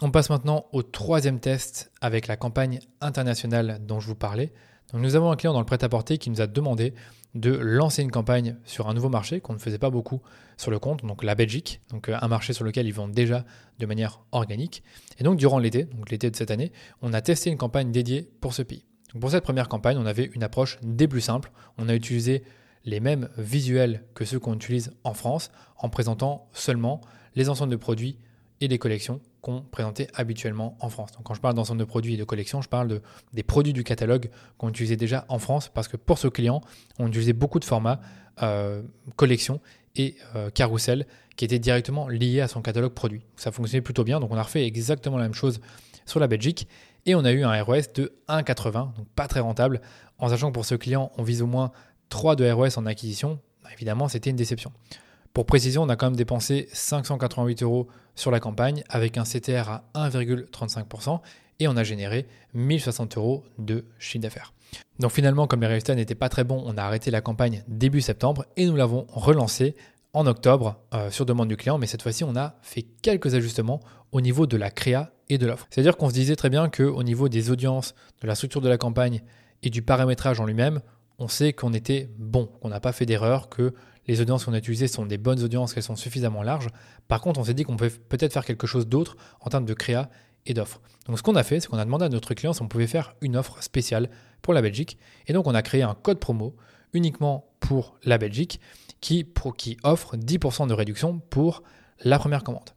On 0.00 0.10
passe 0.10 0.30
maintenant 0.30 0.66
au 0.72 0.82
troisième 0.82 1.38
test 1.38 1.92
avec 2.00 2.28
la 2.28 2.36
campagne 2.36 2.80
internationale 3.02 3.78
dont 3.82 4.00
je 4.00 4.06
vous 4.06 4.14
parlais. 4.14 4.52
Donc 4.92 5.02
nous 5.02 5.16
avons 5.16 5.30
un 5.30 5.36
client 5.36 5.52
dans 5.52 5.60
le 5.60 5.66
prêt-à-porter 5.66 6.16
qui 6.16 6.30
nous 6.30 6.40
a 6.40 6.46
demandé 6.46 6.94
de 7.34 7.50
lancer 7.50 8.02
une 8.02 8.10
campagne 8.10 8.56
sur 8.64 8.88
un 8.88 8.94
nouveau 8.94 9.08
marché 9.08 9.40
qu'on 9.40 9.52
ne 9.52 9.58
faisait 9.58 9.78
pas 9.78 9.90
beaucoup 9.90 10.22
sur 10.56 10.70
le 10.70 10.78
compte, 10.78 11.04
donc 11.04 11.22
la 11.22 11.34
Belgique, 11.34 11.80
donc 11.90 12.08
euh, 12.08 12.16
un 12.20 12.28
marché 12.28 12.52
sur 12.52 12.64
lequel 12.64 12.86
ils 12.86 12.94
vendent 12.94 13.12
déjà 13.12 13.44
de 13.78 13.86
manière 13.86 14.22
organique. 14.32 14.82
Et 15.18 15.24
donc 15.24 15.36
durant 15.36 15.58
l'été, 15.58 15.84
donc 15.84 16.10
l'été 16.10 16.30
de 16.30 16.36
cette 16.36 16.50
année, 16.50 16.72
on 17.02 17.12
a 17.12 17.20
testé 17.20 17.50
une 17.50 17.58
campagne 17.58 17.92
dédiée 17.92 18.30
pour 18.40 18.54
ce 18.54 18.62
pays. 18.62 18.84
pour 19.20 19.30
cette 19.30 19.44
première 19.44 19.68
campagne, 19.68 19.98
on 19.98 20.06
avait 20.06 20.30
une 20.34 20.42
approche 20.42 20.78
des 20.82 21.08
plus 21.08 21.20
simples. 21.20 21.50
On 21.78 21.88
a 21.88 21.94
utilisé 21.94 22.42
les 22.84 23.00
mêmes 23.00 23.28
visuels 23.36 24.04
que 24.14 24.24
ceux 24.24 24.38
qu'on 24.38 24.54
utilise 24.54 24.92
en 25.04 25.12
France 25.12 25.50
en 25.76 25.88
présentant 25.88 26.48
seulement 26.52 27.00
les 27.34 27.48
ensembles 27.48 27.72
de 27.72 27.76
produits 27.76 28.18
et 28.60 28.68
des 28.68 28.78
collections 28.78 29.20
présentait 29.70 30.08
habituellement 30.14 30.76
en 30.80 30.88
France. 30.88 31.12
Donc 31.12 31.24
quand 31.24 31.34
je 31.34 31.40
parle 31.40 31.54
d'ensemble 31.54 31.80
de 31.80 31.84
produits 31.84 32.14
et 32.14 32.16
de 32.16 32.24
collections, 32.24 32.62
je 32.62 32.68
parle 32.68 32.88
de, 32.88 33.02
des 33.32 33.42
produits 33.42 33.72
du 33.72 33.84
catalogue 33.84 34.30
qu'on 34.58 34.68
utilisait 34.68 34.96
déjà 34.96 35.24
en 35.28 35.38
France 35.38 35.70
parce 35.72 35.88
que 35.88 35.96
pour 35.96 36.18
ce 36.18 36.28
client, 36.28 36.60
on 36.98 37.08
utilisait 37.08 37.32
beaucoup 37.32 37.58
de 37.58 37.64
formats 37.64 38.00
euh, 38.42 38.82
collections 39.16 39.60
et 39.96 40.16
euh, 40.34 40.50
carrousel 40.50 41.06
qui 41.36 41.44
étaient 41.44 41.58
directement 41.58 42.08
liés 42.08 42.40
à 42.40 42.48
son 42.48 42.62
catalogue 42.62 42.92
produit. 42.92 43.22
Ça 43.36 43.52
fonctionnait 43.52 43.82
plutôt 43.82 44.04
bien, 44.04 44.20
donc 44.20 44.30
on 44.30 44.36
a 44.36 44.42
refait 44.42 44.66
exactement 44.66 45.16
la 45.16 45.24
même 45.24 45.34
chose 45.34 45.60
sur 46.06 46.20
la 46.20 46.26
Belgique 46.26 46.68
et 47.06 47.14
on 47.14 47.24
a 47.24 47.32
eu 47.32 47.44
un 47.44 47.62
ROS 47.62 47.92
de 47.94 48.12
1,80, 48.28 48.72
donc 48.94 49.06
pas 49.14 49.28
très 49.28 49.40
rentable, 49.40 49.80
en 50.18 50.28
sachant 50.28 50.48
que 50.48 50.54
pour 50.54 50.66
ce 50.66 50.74
client, 50.74 51.12
on 51.16 51.22
vise 51.22 51.42
au 51.42 51.46
moins 51.46 51.72
3 52.08 52.36
de 52.36 52.50
ROS 52.50 52.78
en 52.78 52.86
acquisition. 52.86 53.38
Bah, 53.62 53.70
évidemment, 53.72 54.08
c'était 54.08 54.30
une 54.30 54.36
déception. 54.36 54.72
Pour 55.36 55.44
précision, 55.44 55.82
on 55.82 55.90
a 55.90 55.96
quand 55.96 56.06
même 56.06 56.16
dépensé 56.16 56.66
588 56.72 57.62
euros 57.62 57.88
sur 58.14 58.30
la 58.30 58.40
campagne 58.40 58.82
avec 58.88 59.18
un 59.18 59.24
CTR 59.24 59.68
à 59.68 59.84
1,35% 59.94 61.20
et 61.60 61.68
on 61.68 61.76
a 61.76 61.84
généré 61.84 62.26
1060 62.54 63.18
euros 63.18 63.44
de 63.58 63.84
chiffre 63.98 64.22
d'affaires. 64.22 64.54
Donc 64.98 65.10
finalement, 65.10 65.46
comme 65.46 65.60
les 65.60 65.66
résultats 65.66 65.94
n'étaient 65.94 66.14
pas 66.14 66.30
très 66.30 66.44
bons, 66.44 66.62
on 66.64 66.78
a 66.78 66.82
arrêté 66.82 67.10
la 67.10 67.20
campagne 67.20 67.64
début 67.68 68.00
septembre 68.00 68.46
et 68.56 68.64
nous 68.64 68.76
l'avons 68.76 69.04
relancée 69.10 69.76
en 70.14 70.26
octobre 70.26 70.80
euh, 70.94 71.10
sur 71.10 71.26
demande 71.26 71.48
du 71.48 71.58
client, 71.58 71.76
mais 71.76 71.86
cette 71.86 72.00
fois-ci, 72.00 72.24
on 72.24 72.34
a 72.34 72.54
fait 72.62 72.86
quelques 73.02 73.34
ajustements 73.34 73.80
au 74.12 74.22
niveau 74.22 74.46
de 74.46 74.56
la 74.56 74.70
créa 74.70 75.12
et 75.28 75.36
de 75.36 75.46
l'offre. 75.46 75.66
C'est-à-dire 75.68 75.98
qu'on 75.98 76.08
se 76.08 76.14
disait 76.14 76.36
très 76.36 76.48
bien 76.48 76.70
qu'au 76.70 77.02
niveau 77.02 77.28
des 77.28 77.50
audiences, 77.50 77.94
de 78.22 78.26
la 78.26 78.36
structure 78.36 78.62
de 78.62 78.70
la 78.70 78.78
campagne 78.78 79.20
et 79.62 79.68
du 79.68 79.82
paramétrage 79.82 80.40
en 80.40 80.46
lui-même, 80.46 80.80
on 81.18 81.28
sait 81.28 81.52
qu'on 81.52 81.74
était 81.74 82.08
bon, 82.18 82.46
qu'on 82.60 82.70
n'a 82.70 82.80
pas 82.80 82.92
fait 82.92 83.04
d'erreur, 83.04 83.50
que 83.50 83.74
les 84.06 84.20
audiences 84.20 84.44
qu'on 84.44 84.52
a 84.52 84.58
utilisées 84.58 84.88
sont 84.88 85.06
des 85.06 85.18
bonnes 85.18 85.42
audiences, 85.42 85.74
qu'elles 85.74 85.82
sont 85.82 85.96
suffisamment 85.96 86.42
larges. 86.42 86.68
Par 87.08 87.20
contre, 87.20 87.40
on 87.40 87.44
s'est 87.44 87.54
dit 87.54 87.64
qu'on 87.64 87.76
peut 87.76 87.90
peut-être 87.90 88.32
faire 88.32 88.44
quelque 88.44 88.66
chose 88.66 88.86
d'autre 88.86 89.16
en 89.40 89.50
termes 89.50 89.64
de 89.64 89.74
créa 89.74 90.10
et 90.46 90.54
d'offres. 90.54 90.80
Donc 91.06 91.18
ce 91.18 91.22
qu'on 91.22 91.36
a 91.36 91.42
fait, 91.42 91.60
c'est 91.60 91.68
qu'on 91.68 91.78
a 91.78 91.84
demandé 91.84 92.04
à 92.04 92.08
notre 92.08 92.34
client 92.34 92.52
si 92.52 92.62
on 92.62 92.68
pouvait 92.68 92.86
faire 92.86 93.14
une 93.20 93.36
offre 93.36 93.62
spéciale 93.62 94.10
pour 94.42 94.54
la 94.54 94.62
Belgique. 94.62 94.98
Et 95.26 95.32
donc 95.32 95.46
on 95.46 95.54
a 95.54 95.62
créé 95.62 95.82
un 95.82 95.94
code 95.94 96.18
promo 96.18 96.54
uniquement 96.92 97.50
pour 97.60 97.96
la 98.04 98.18
Belgique 98.18 98.60
qui, 99.00 99.26
qui 99.56 99.76
offre 99.82 100.16
10% 100.16 100.68
de 100.68 100.72
réduction 100.72 101.20
pour 101.30 101.62
la 102.04 102.18
première 102.18 102.44
commande. 102.44 102.70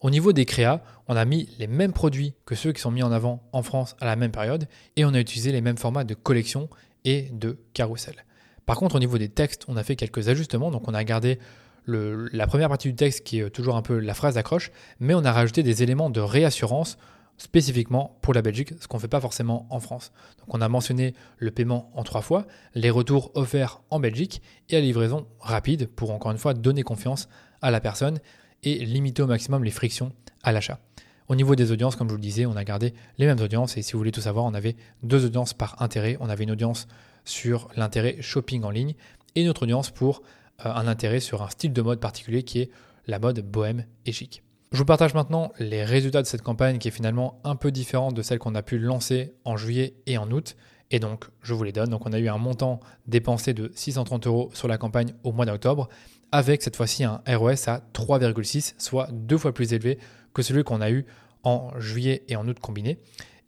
Au 0.00 0.10
niveau 0.10 0.32
des 0.32 0.44
créas, 0.44 0.82
on 1.08 1.16
a 1.16 1.24
mis 1.24 1.48
les 1.58 1.66
mêmes 1.66 1.92
produits 1.92 2.34
que 2.44 2.54
ceux 2.54 2.72
qui 2.72 2.80
sont 2.80 2.90
mis 2.90 3.02
en 3.02 3.12
avant 3.12 3.42
en 3.52 3.62
France 3.62 3.96
à 4.00 4.04
la 4.04 4.16
même 4.16 4.30
période 4.30 4.68
et 4.96 5.04
on 5.04 5.14
a 5.14 5.20
utilisé 5.20 5.52
les 5.52 5.60
mêmes 5.60 5.78
formats 5.78 6.04
de 6.04 6.14
collection 6.14 6.68
et 7.04 7.28
de 7.32 7.58
carrousel. 7.72 8.24
Par 8.66 8.76
contre, 8.76 8.96
au 8.96 8.98
niveau 8.98 9.16
des 9.16 9.28
textes, 9.28 9.64
on 9.68 9.76
a 9.76 9.82
fait 9.82 9.96
quelques 9.96 10.28
ajustements. 10.28 10.70
Donc, 10.70 10.88
on 10.88 10.94
a 10.94 11.04
gardé 11.04 11.38
la 11.86 12.46
première 12.46 12.68
partie 12.68 12.88
du 12.88 12.96
texte 12.96 13.24
qui 13.24 13.38
est 13.38 13.50
toujours 13.50 13.76
un 13.76 13.82
peu 13.82 13.98
la 13.98 14.12
phrase 14.12 14.34
d'accroche, 14.34 14.72
mais 14.98 15.14
on 15.14 15.24
a 15.24 15.32
rajouté 15.32 15.62
des 15.62 15.84
éléments 15.84 16.10
de 16.10 16.20
réassurance 16.20 16.98
spécifiquement 17.38 18.18
pour 18.22 18.34
la 18.34 18.42
Belgique, 18.42 18.72
ce 18.80 18.88
qu'on 18.88 18.96
ne 18.96 19.02
fait 19.02 19.08
pas 19.08 19.20
forcément 19.20 19.66
en 19.70 19.78
France. 19.78 20.10
Donc 20.38 20.54
on 20.54 20.60
a 20.60 20.68
mentionné 20.68 21.14
le 21.38 21.50
paiement 21.50 21.90
en 21.94 22.02
trois 22.02 22.22
fois, 22.22 22.46
les 22.74 22.90
retours 22.90 23.30
offerts 23.34 23.82
en 23.90 24.00
Belgique 24.00 24.42
et 24.68 24.74
la 24.74 24.80
livraison 24.80 25.26
rapide 25.38 25.86
pour 25.86 26.10
encore 26.10 26.32
une 26.32 26.38
fois 26.38 26.54
donner 26.54 26.82
confiance 26.82 27.28
à 27.60 27.70
la 27.70 27.80
personne 27.80 28.18
et 28.62 28.84
limiter 28.84 29.22
au 29.22 29.26
maximum 29.26 29.64
les 29.64 29.70
frictions 29.70 30.12
à 30.42 30.52
l'achat. 30.52 30.80
Au 31.28 31.34
niveau 31.34 31.56
des 31.56 31.72
audiences, 31.72 31.96
comme 31.96 32.08
je 32.08 32.12
vous 32.12 32.18
le 32.18 32.22
disais, 32.22 32.46
on 32.46 32.56
a 32.56 32.64
gardé 32.64 32.94
les 33.18 33.26
mêmes 33.26 33.40
audiences 33.40 33.76
et 33.76 33.82
si 33.82 33.92
vous 33.92 33.98
voulez 33.98 34.12
tout 34.12 34.20
savoir, 34.20 34.44
on 34.44 34.54
avait 34.54 34.76
deux 35.02 35.26
audiences 35.26 35.52
par 35.52 35.82
intérêt. 35.82 36.16
On 36.20 36.28
avait 36.28 36.44
une 36.44 36.52
audience 36.52 36.86
sur 37.26 37.68
l'intérêt 37.76 38.16
shopping 38.20 38.64
en 38.64 38.70
ligne 38.70 38.94
et 39.34 39.44
notre 39.44 39.64
audience 39.64 39.90
pour 39.90 40.22
euh, 40.64 40.72
un 40.72 40.88
intérêt 40.88 41.20
sur 41.20 41.42
un 41.42 41.50
style 41.50 41.74
de 41.74 41.82
mode 41.82 42.00
particulier 42.00 42.42
qui 42.42 42.60
est 42.60 42.70
la 43.06 43.18
mode 43.18 43.40
bohème 43.40 43.84
et 44.06 44.12
chic. 44.12 44.42
Je 44.72 44.78
vous 44.78 44.84
partage 44.84 45.14
maintenant 45.14 45.52
les 45.58 45.84
résultats 45.84 46.22
de 46.22 46.26
cette 46.26 46.42
campagne 46.42 46.78
qui 46.78 46.88
est 46.88 46.92
finalement 46.92 47.40
un 47.44 47.54
peu 47.54 47.70
différente 47.70 48.14
de 48.14 48.22
celle 48.22 48.38
qu'on 48.38 48.54
a 48.54 48.62
pu 48.62 48.78
lancer 48.78 49.34
en 49.44 49.56
juillet 49.56 49.94
et 50.06 50.18
en 50.18 50.30
août. 50.30 50.56
Et 50.90 50.98
donc, 50.98 51.26
je 51.42 51.54
vous 51.54 51.62
les 51.62 51.72
donne. 51.72 51.90
Donc, 51.90 52.06
on 52.06 52.12
a 52.12 52.18
eu 52.18 52.28
un 52.28 52.38
montant 52.38 52.80
dépensé 53.06 53.54
de 53.54 53.70
630 53.74 54.26
euros 54.26 54.50
sur 54.54 54.68
la 54.68 54.78
campagne 54.78 55.14
au 55.24 55.32
mois 55.32 55.46
d'octobre, 55.46 55.88
avec 56.32 56.62
cette 56.62 56.76
fois-ci 56.76 57.04
un 57.04 57.22
ROS 57.26 57.68
à 57.68 57.80
3,6, 57.94 58.74
soit 58.78 59.08
deux 59.12 59.38
fois 59.38 59.52
plus 59.52 59.72
élevé 59.72 59.98
que 60.34 60.42
celui 60.42 60.64
qu'on 60.64 60.80
a 60.80 60.90
eu 60.90 61.06
en 61.42 61.70
juillet 61.78 62.24
et 62.28 62.36
en 62.36 62.46
août 62.48 62.58
combinés. 62.60 62.98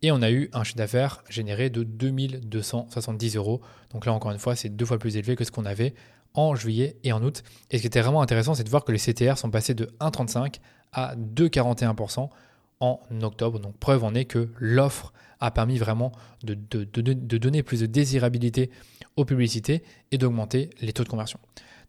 Et 0.03 0.13
on 0.13 0.23
a 0.23 0.31
eu 0.31 0.49
un 0.53 0.65
chiffre 0.65 0.79
d'affaires 0.79 1.23
généré 1.29 1.71
de 1.71 1.83
2270 1.83 3.37
euros. 3.37 3.61
Donc 3.93 4.07
là, 4.07 4.13
encore 4.13 4.31
une 4.31 4.39
fois, 4.39 4.55
c'est 4.55 4.69
deux 4.69 4.85
fois 4.85 4.99
plus 4.99 5.17
élevé 5.17 5.35
que 5.35 5.45
ce 5.45 5.51
qu'on 5.51 5.65
avait 5.65 5.95
en 6.35 6.55
juillet 6.55 6.97
et 7.05 7.13
en 7.13 7.23
août. 7.23 7.43
Et 7.71 7.79
ce 7.79 7.83
qui 7.83 7.87
était 7.89 8.01
vraiment 8.01 8.23
intéressant, 8.23 8.55
c'est 8.55 8.65
de 8.65 8.71
voir 8.71 8.85
que 8.85 8.93
les 8.93 8.99
CTR 8.99 9.37
sont 9.37 9.51
passés 9.51 9.75
de 9.75 9.87
1,35 10.01 10.57
à 10.93 11.17
2,41% 11.17 12.29
en 12.81 13.01
octobre. 13.23 13.59
Donc 13.59 13.77
preuve 13.77 14.05
en 14.05 14.15
est 14.15 14.25
que 14.25 14.49
l'offre 14.59 15.13
a 15.41 15.51
permis 15.51 15.79
vraiment 15.79 16.13
de, 16.43 16.55
de, 16.55 17.39
donner 17.39 17.63
plus 17.63 17.81
de 17.81 17.87
désirabilité 17.87 18.71
aux 19.17 19.25
publicités 19.25 19.83
et 20.11 20.19
d'augmenter 20.19 20.71
les 20.81 20.93
taux 20.93 21.05
de 21.05 21.09
conversion. 21.09 21.39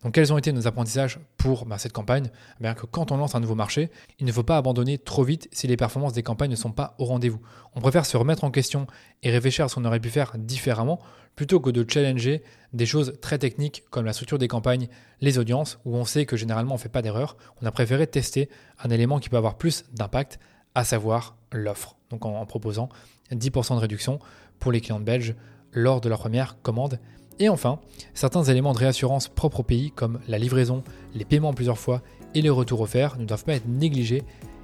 Donc 0.03 0.13
quels 0.13 0.31
ont 0.31 0.37
été 0.37 0.53
nos 0.53 0.65
apprentissages 0.65 1.19
pour 1.37 1.65
bah, 1.65 1.77
cette 1.77 1.91
campagne? 1.91 2.29
Eh 2.59 2.63
Bien 2.63 2.73
que 2.73 2.85
quand 2.85 3.11
on 3.11 3.17
lance 3.17 3.35
un 3.35 3.41
nouveau 3.41 3.55
marché, 3.55 3.89
il 4.19 4.25
ne 4.25 4.31
faut 4.31 4.43
pas 4.43 4.57
abandonner 4.57 4.97
trop 4.97 5.23
vite 5.23 5.49
si 5.51 5.67
les 5.67 5.75
performances 5.75 6.13
des 6.13 6.23
campagnes 6.23 6.51
ne 6.51 6.55
sont 6.55 6.71
pas 6.71 6.95
au 6.99 7.05
rendez-vous. 7.05 7.41
On 7.75 7.81
préfère 7.81 8.05
se 8.05 8.15
remettre 8.15 8.45
en 8.45 8.51
question 8.51 8.87
et 9.23 9.31
réfléchir 9.31 9.65
à 9.65 9.67
ce 9.67 9.75
qu'on 9.75 9.85
aurait 9.85 9.99
pu 9.99 10.09
faire 10.09 10.33
différemment 10.37 10.99
plutôt 11.35 11.59
que 11.59 11.69
de 11.69 11.85
challenger 11.89 12.43
des 12.73 12.85
choses 12.85 13.17
très 13.21 13.37
techniques 13.37 13.83
comme 13.89 14.05
la 14.05 14.13
structure 14.13 14.37
des 14.37 14.47
campagnes, 14.47 14.87
les 15.21 15.37
audiences, 15.37 15.79
où 15.85 15.95
on 15.95 16.05
sait 16.05 16.25
que 16.25 16.37
généralement 16.37 16.73
on 16.73 16.77
ne 16.77 16.81
fait 16.81 16.89
pas 16.89 17.01
d'erreur. 17.01 17.35
On 17.61 17.65
a 17.65 17.71
préféré 17.71 18.07
tester 18.07 18.49
un 18.81 18.89
élément 18.89 19.19
qui 19.19 19.29
peut 19.29 19.37
avoir 19.37 19.57
plus 19.57 19.83
d'impact, 19.93 20.39
à 20.75 20.83
savoir 20.85 21.35
l'offre. 21.51 21.97
Donc 22.09 22.25
en, 22.25 22.39
en 22.39 22.45
proposant 22.45 22.89
10% 23.31 23.75
de 23.75 23.79
réduction 23.79 24.19
pour 24.59 24.71
les 24.71 24.81
clients 24.81 24.99
belges 24.99 25.35
lors 25.71 26.01
de 26.01 26.09
leur 26.09 26.19
première 26.19 26.61
commande 26.61 26.99
et 27.39 27.49
enfin, 27.49 27.79
certains 28.13 28.43
éléments 28.43 28.73
de 28.73 28.79
réassurance 28.79 29.27
propres 29.29 29.61
au 29.61 29.63
pays, 29.63 29.91
comme 29.91 30.19
la 30.27 30.37
livraison, 30.37 30.83
les 31.15 31.25
paiements 31.25 31.53
plusieurs 31.53 31.77
fois 31.77 32.01
et 32.35 32.41
les 32.41 32.49
retours 32.49 32.81
offerts, 32.81 33.17
ne 33.17 33.25
doivent 33.25 33.45
pas 33.45 33.53
être 33.53 33.67
négligés 33.67 34.23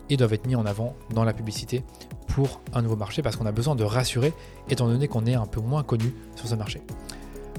et 0.10 0.18
doivent 0.18 0.34
être 0.34 0.46
mis 0.46 0.56
en 0.56 0.66
avant 0.66 0.94
dans 1.14 1.24
la 1.24 1.34
publicité 1.34 1.84
pour 2.28 2.62
un 2.74 2.82
nouveau 2.82 2.96
marché 2.96 3.22
parce 3.22 3.38
qu'on 3.38 3.46
a 3.46 3.52
besoin 3.52 3.76
de 3.76 3.84
rassurer 3.84 4.34
étant 4.70 4.88
donné 4.88 5.08
qu'on 5.08 5.26
est 5.26 5.36
un 5.36 5.46
peu 5.46 5.62
moins 5.62 5.84
connu 5.84 6.14
sur 6.36 6.48
ce 6.48 6.56
marché. 6.56 6.82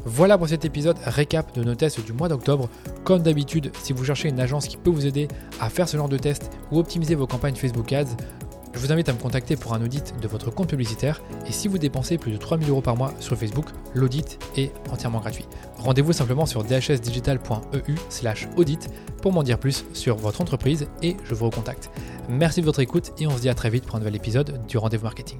Voilà 0.04 0.38
pour 0.38 0.48
cet 0.48 0.64
épisode 0.64 0.98
récap 1.04 1.52
de 1.56 1.64
nos 1.64 1.74
tests 1.74 2.04
du 2.04 2.12
mois 2.12 2.28
d'octobre. 2.28 2.68
Comme 3.02 3.22
d'habitude, 3.22 3.72
si 3.82 3.92
vous 3.92 4.04
cherchez 4.04 4.28
une 4.28 4.38
agence 4.38 4.68
qui 4.68 4.76
peut 4.76 4.90
vous 4.90 5.06
aider 5.06 5.26
à 5.58 5.68
faire 5.68 5.88
ce 5.88 5.96
genre 5.96 6.08
de 6.08 6.18
tests 6.18 6.50
ou 6.70 6.78
optimiser 6.78 7.16
vos 7.16 7.26
campagnes 7.26 7.56
Facebook 7.56 7.92
Ads, 7.92 8.16
je 8.76 8.80
vous 8.80 8.92
invite 8.92 9.08
à 9.08 9.14
me 9.14 9.18
contacter 9.18 9.56
pour 9.56 9.72
un 9.72 9.82
audit 9.82 10.14
de 10.20 10.28
votre 10.28 10.50
compte 10.50 10.68
publicitaire 10.68 11.22
et 11.46 11.52
si 11.52 11.66
vous 11.66 11.78
dépensez 11.78 12.18
plus 12.18 12.32
de 12.32 12.36
3000 12.36 12.68
euros 12.68 12.82
par 12.82 12.96
mois 12.96 13.14
sur 13.20 13.36
Facebook, 13.36 13.66
l'audit 13.94 14.38
est 14.56 14.70
entièrement 14.92 15.20
gratuit. 15.20 15.46
Rendez-vous 15.78 16.12
simplement 16.12 16.44
sur 16.44 16.62
dhsdigital.eu 16.62 17.94
slash 18.10 18.48
audit 18.56 18.88
pour 19.22 19.32
m'en 19.32 19.42
dire 19.42 19.58
plus 19.58 19.86
sur 19.94 20.16
votre 20.16 20.42
entreprise 20.42 20.88
et 21.02 21.16
je 21.24 21.34
vous 21.34 21.46
recontacte. 21.46 21.90
Merci 22.28 22.60
de 22.60 22.66
votre 22.66 22.80
écoute 22.80 23.12
et 23.18 23.26
on 23.26 23.36
se 23.36 23.40
dit 23.40 23.48
à 23.48 23.54
très 23.54 23.70
vite 23.70 23.86
pour 23.86 23.96
un 23.96 24.00
nouvel 24.00 24.16
épisode 24.16 24.60
du 24.66 24.76
Rendez-vous 24.76 25.04
Marketing. 25.04 25.38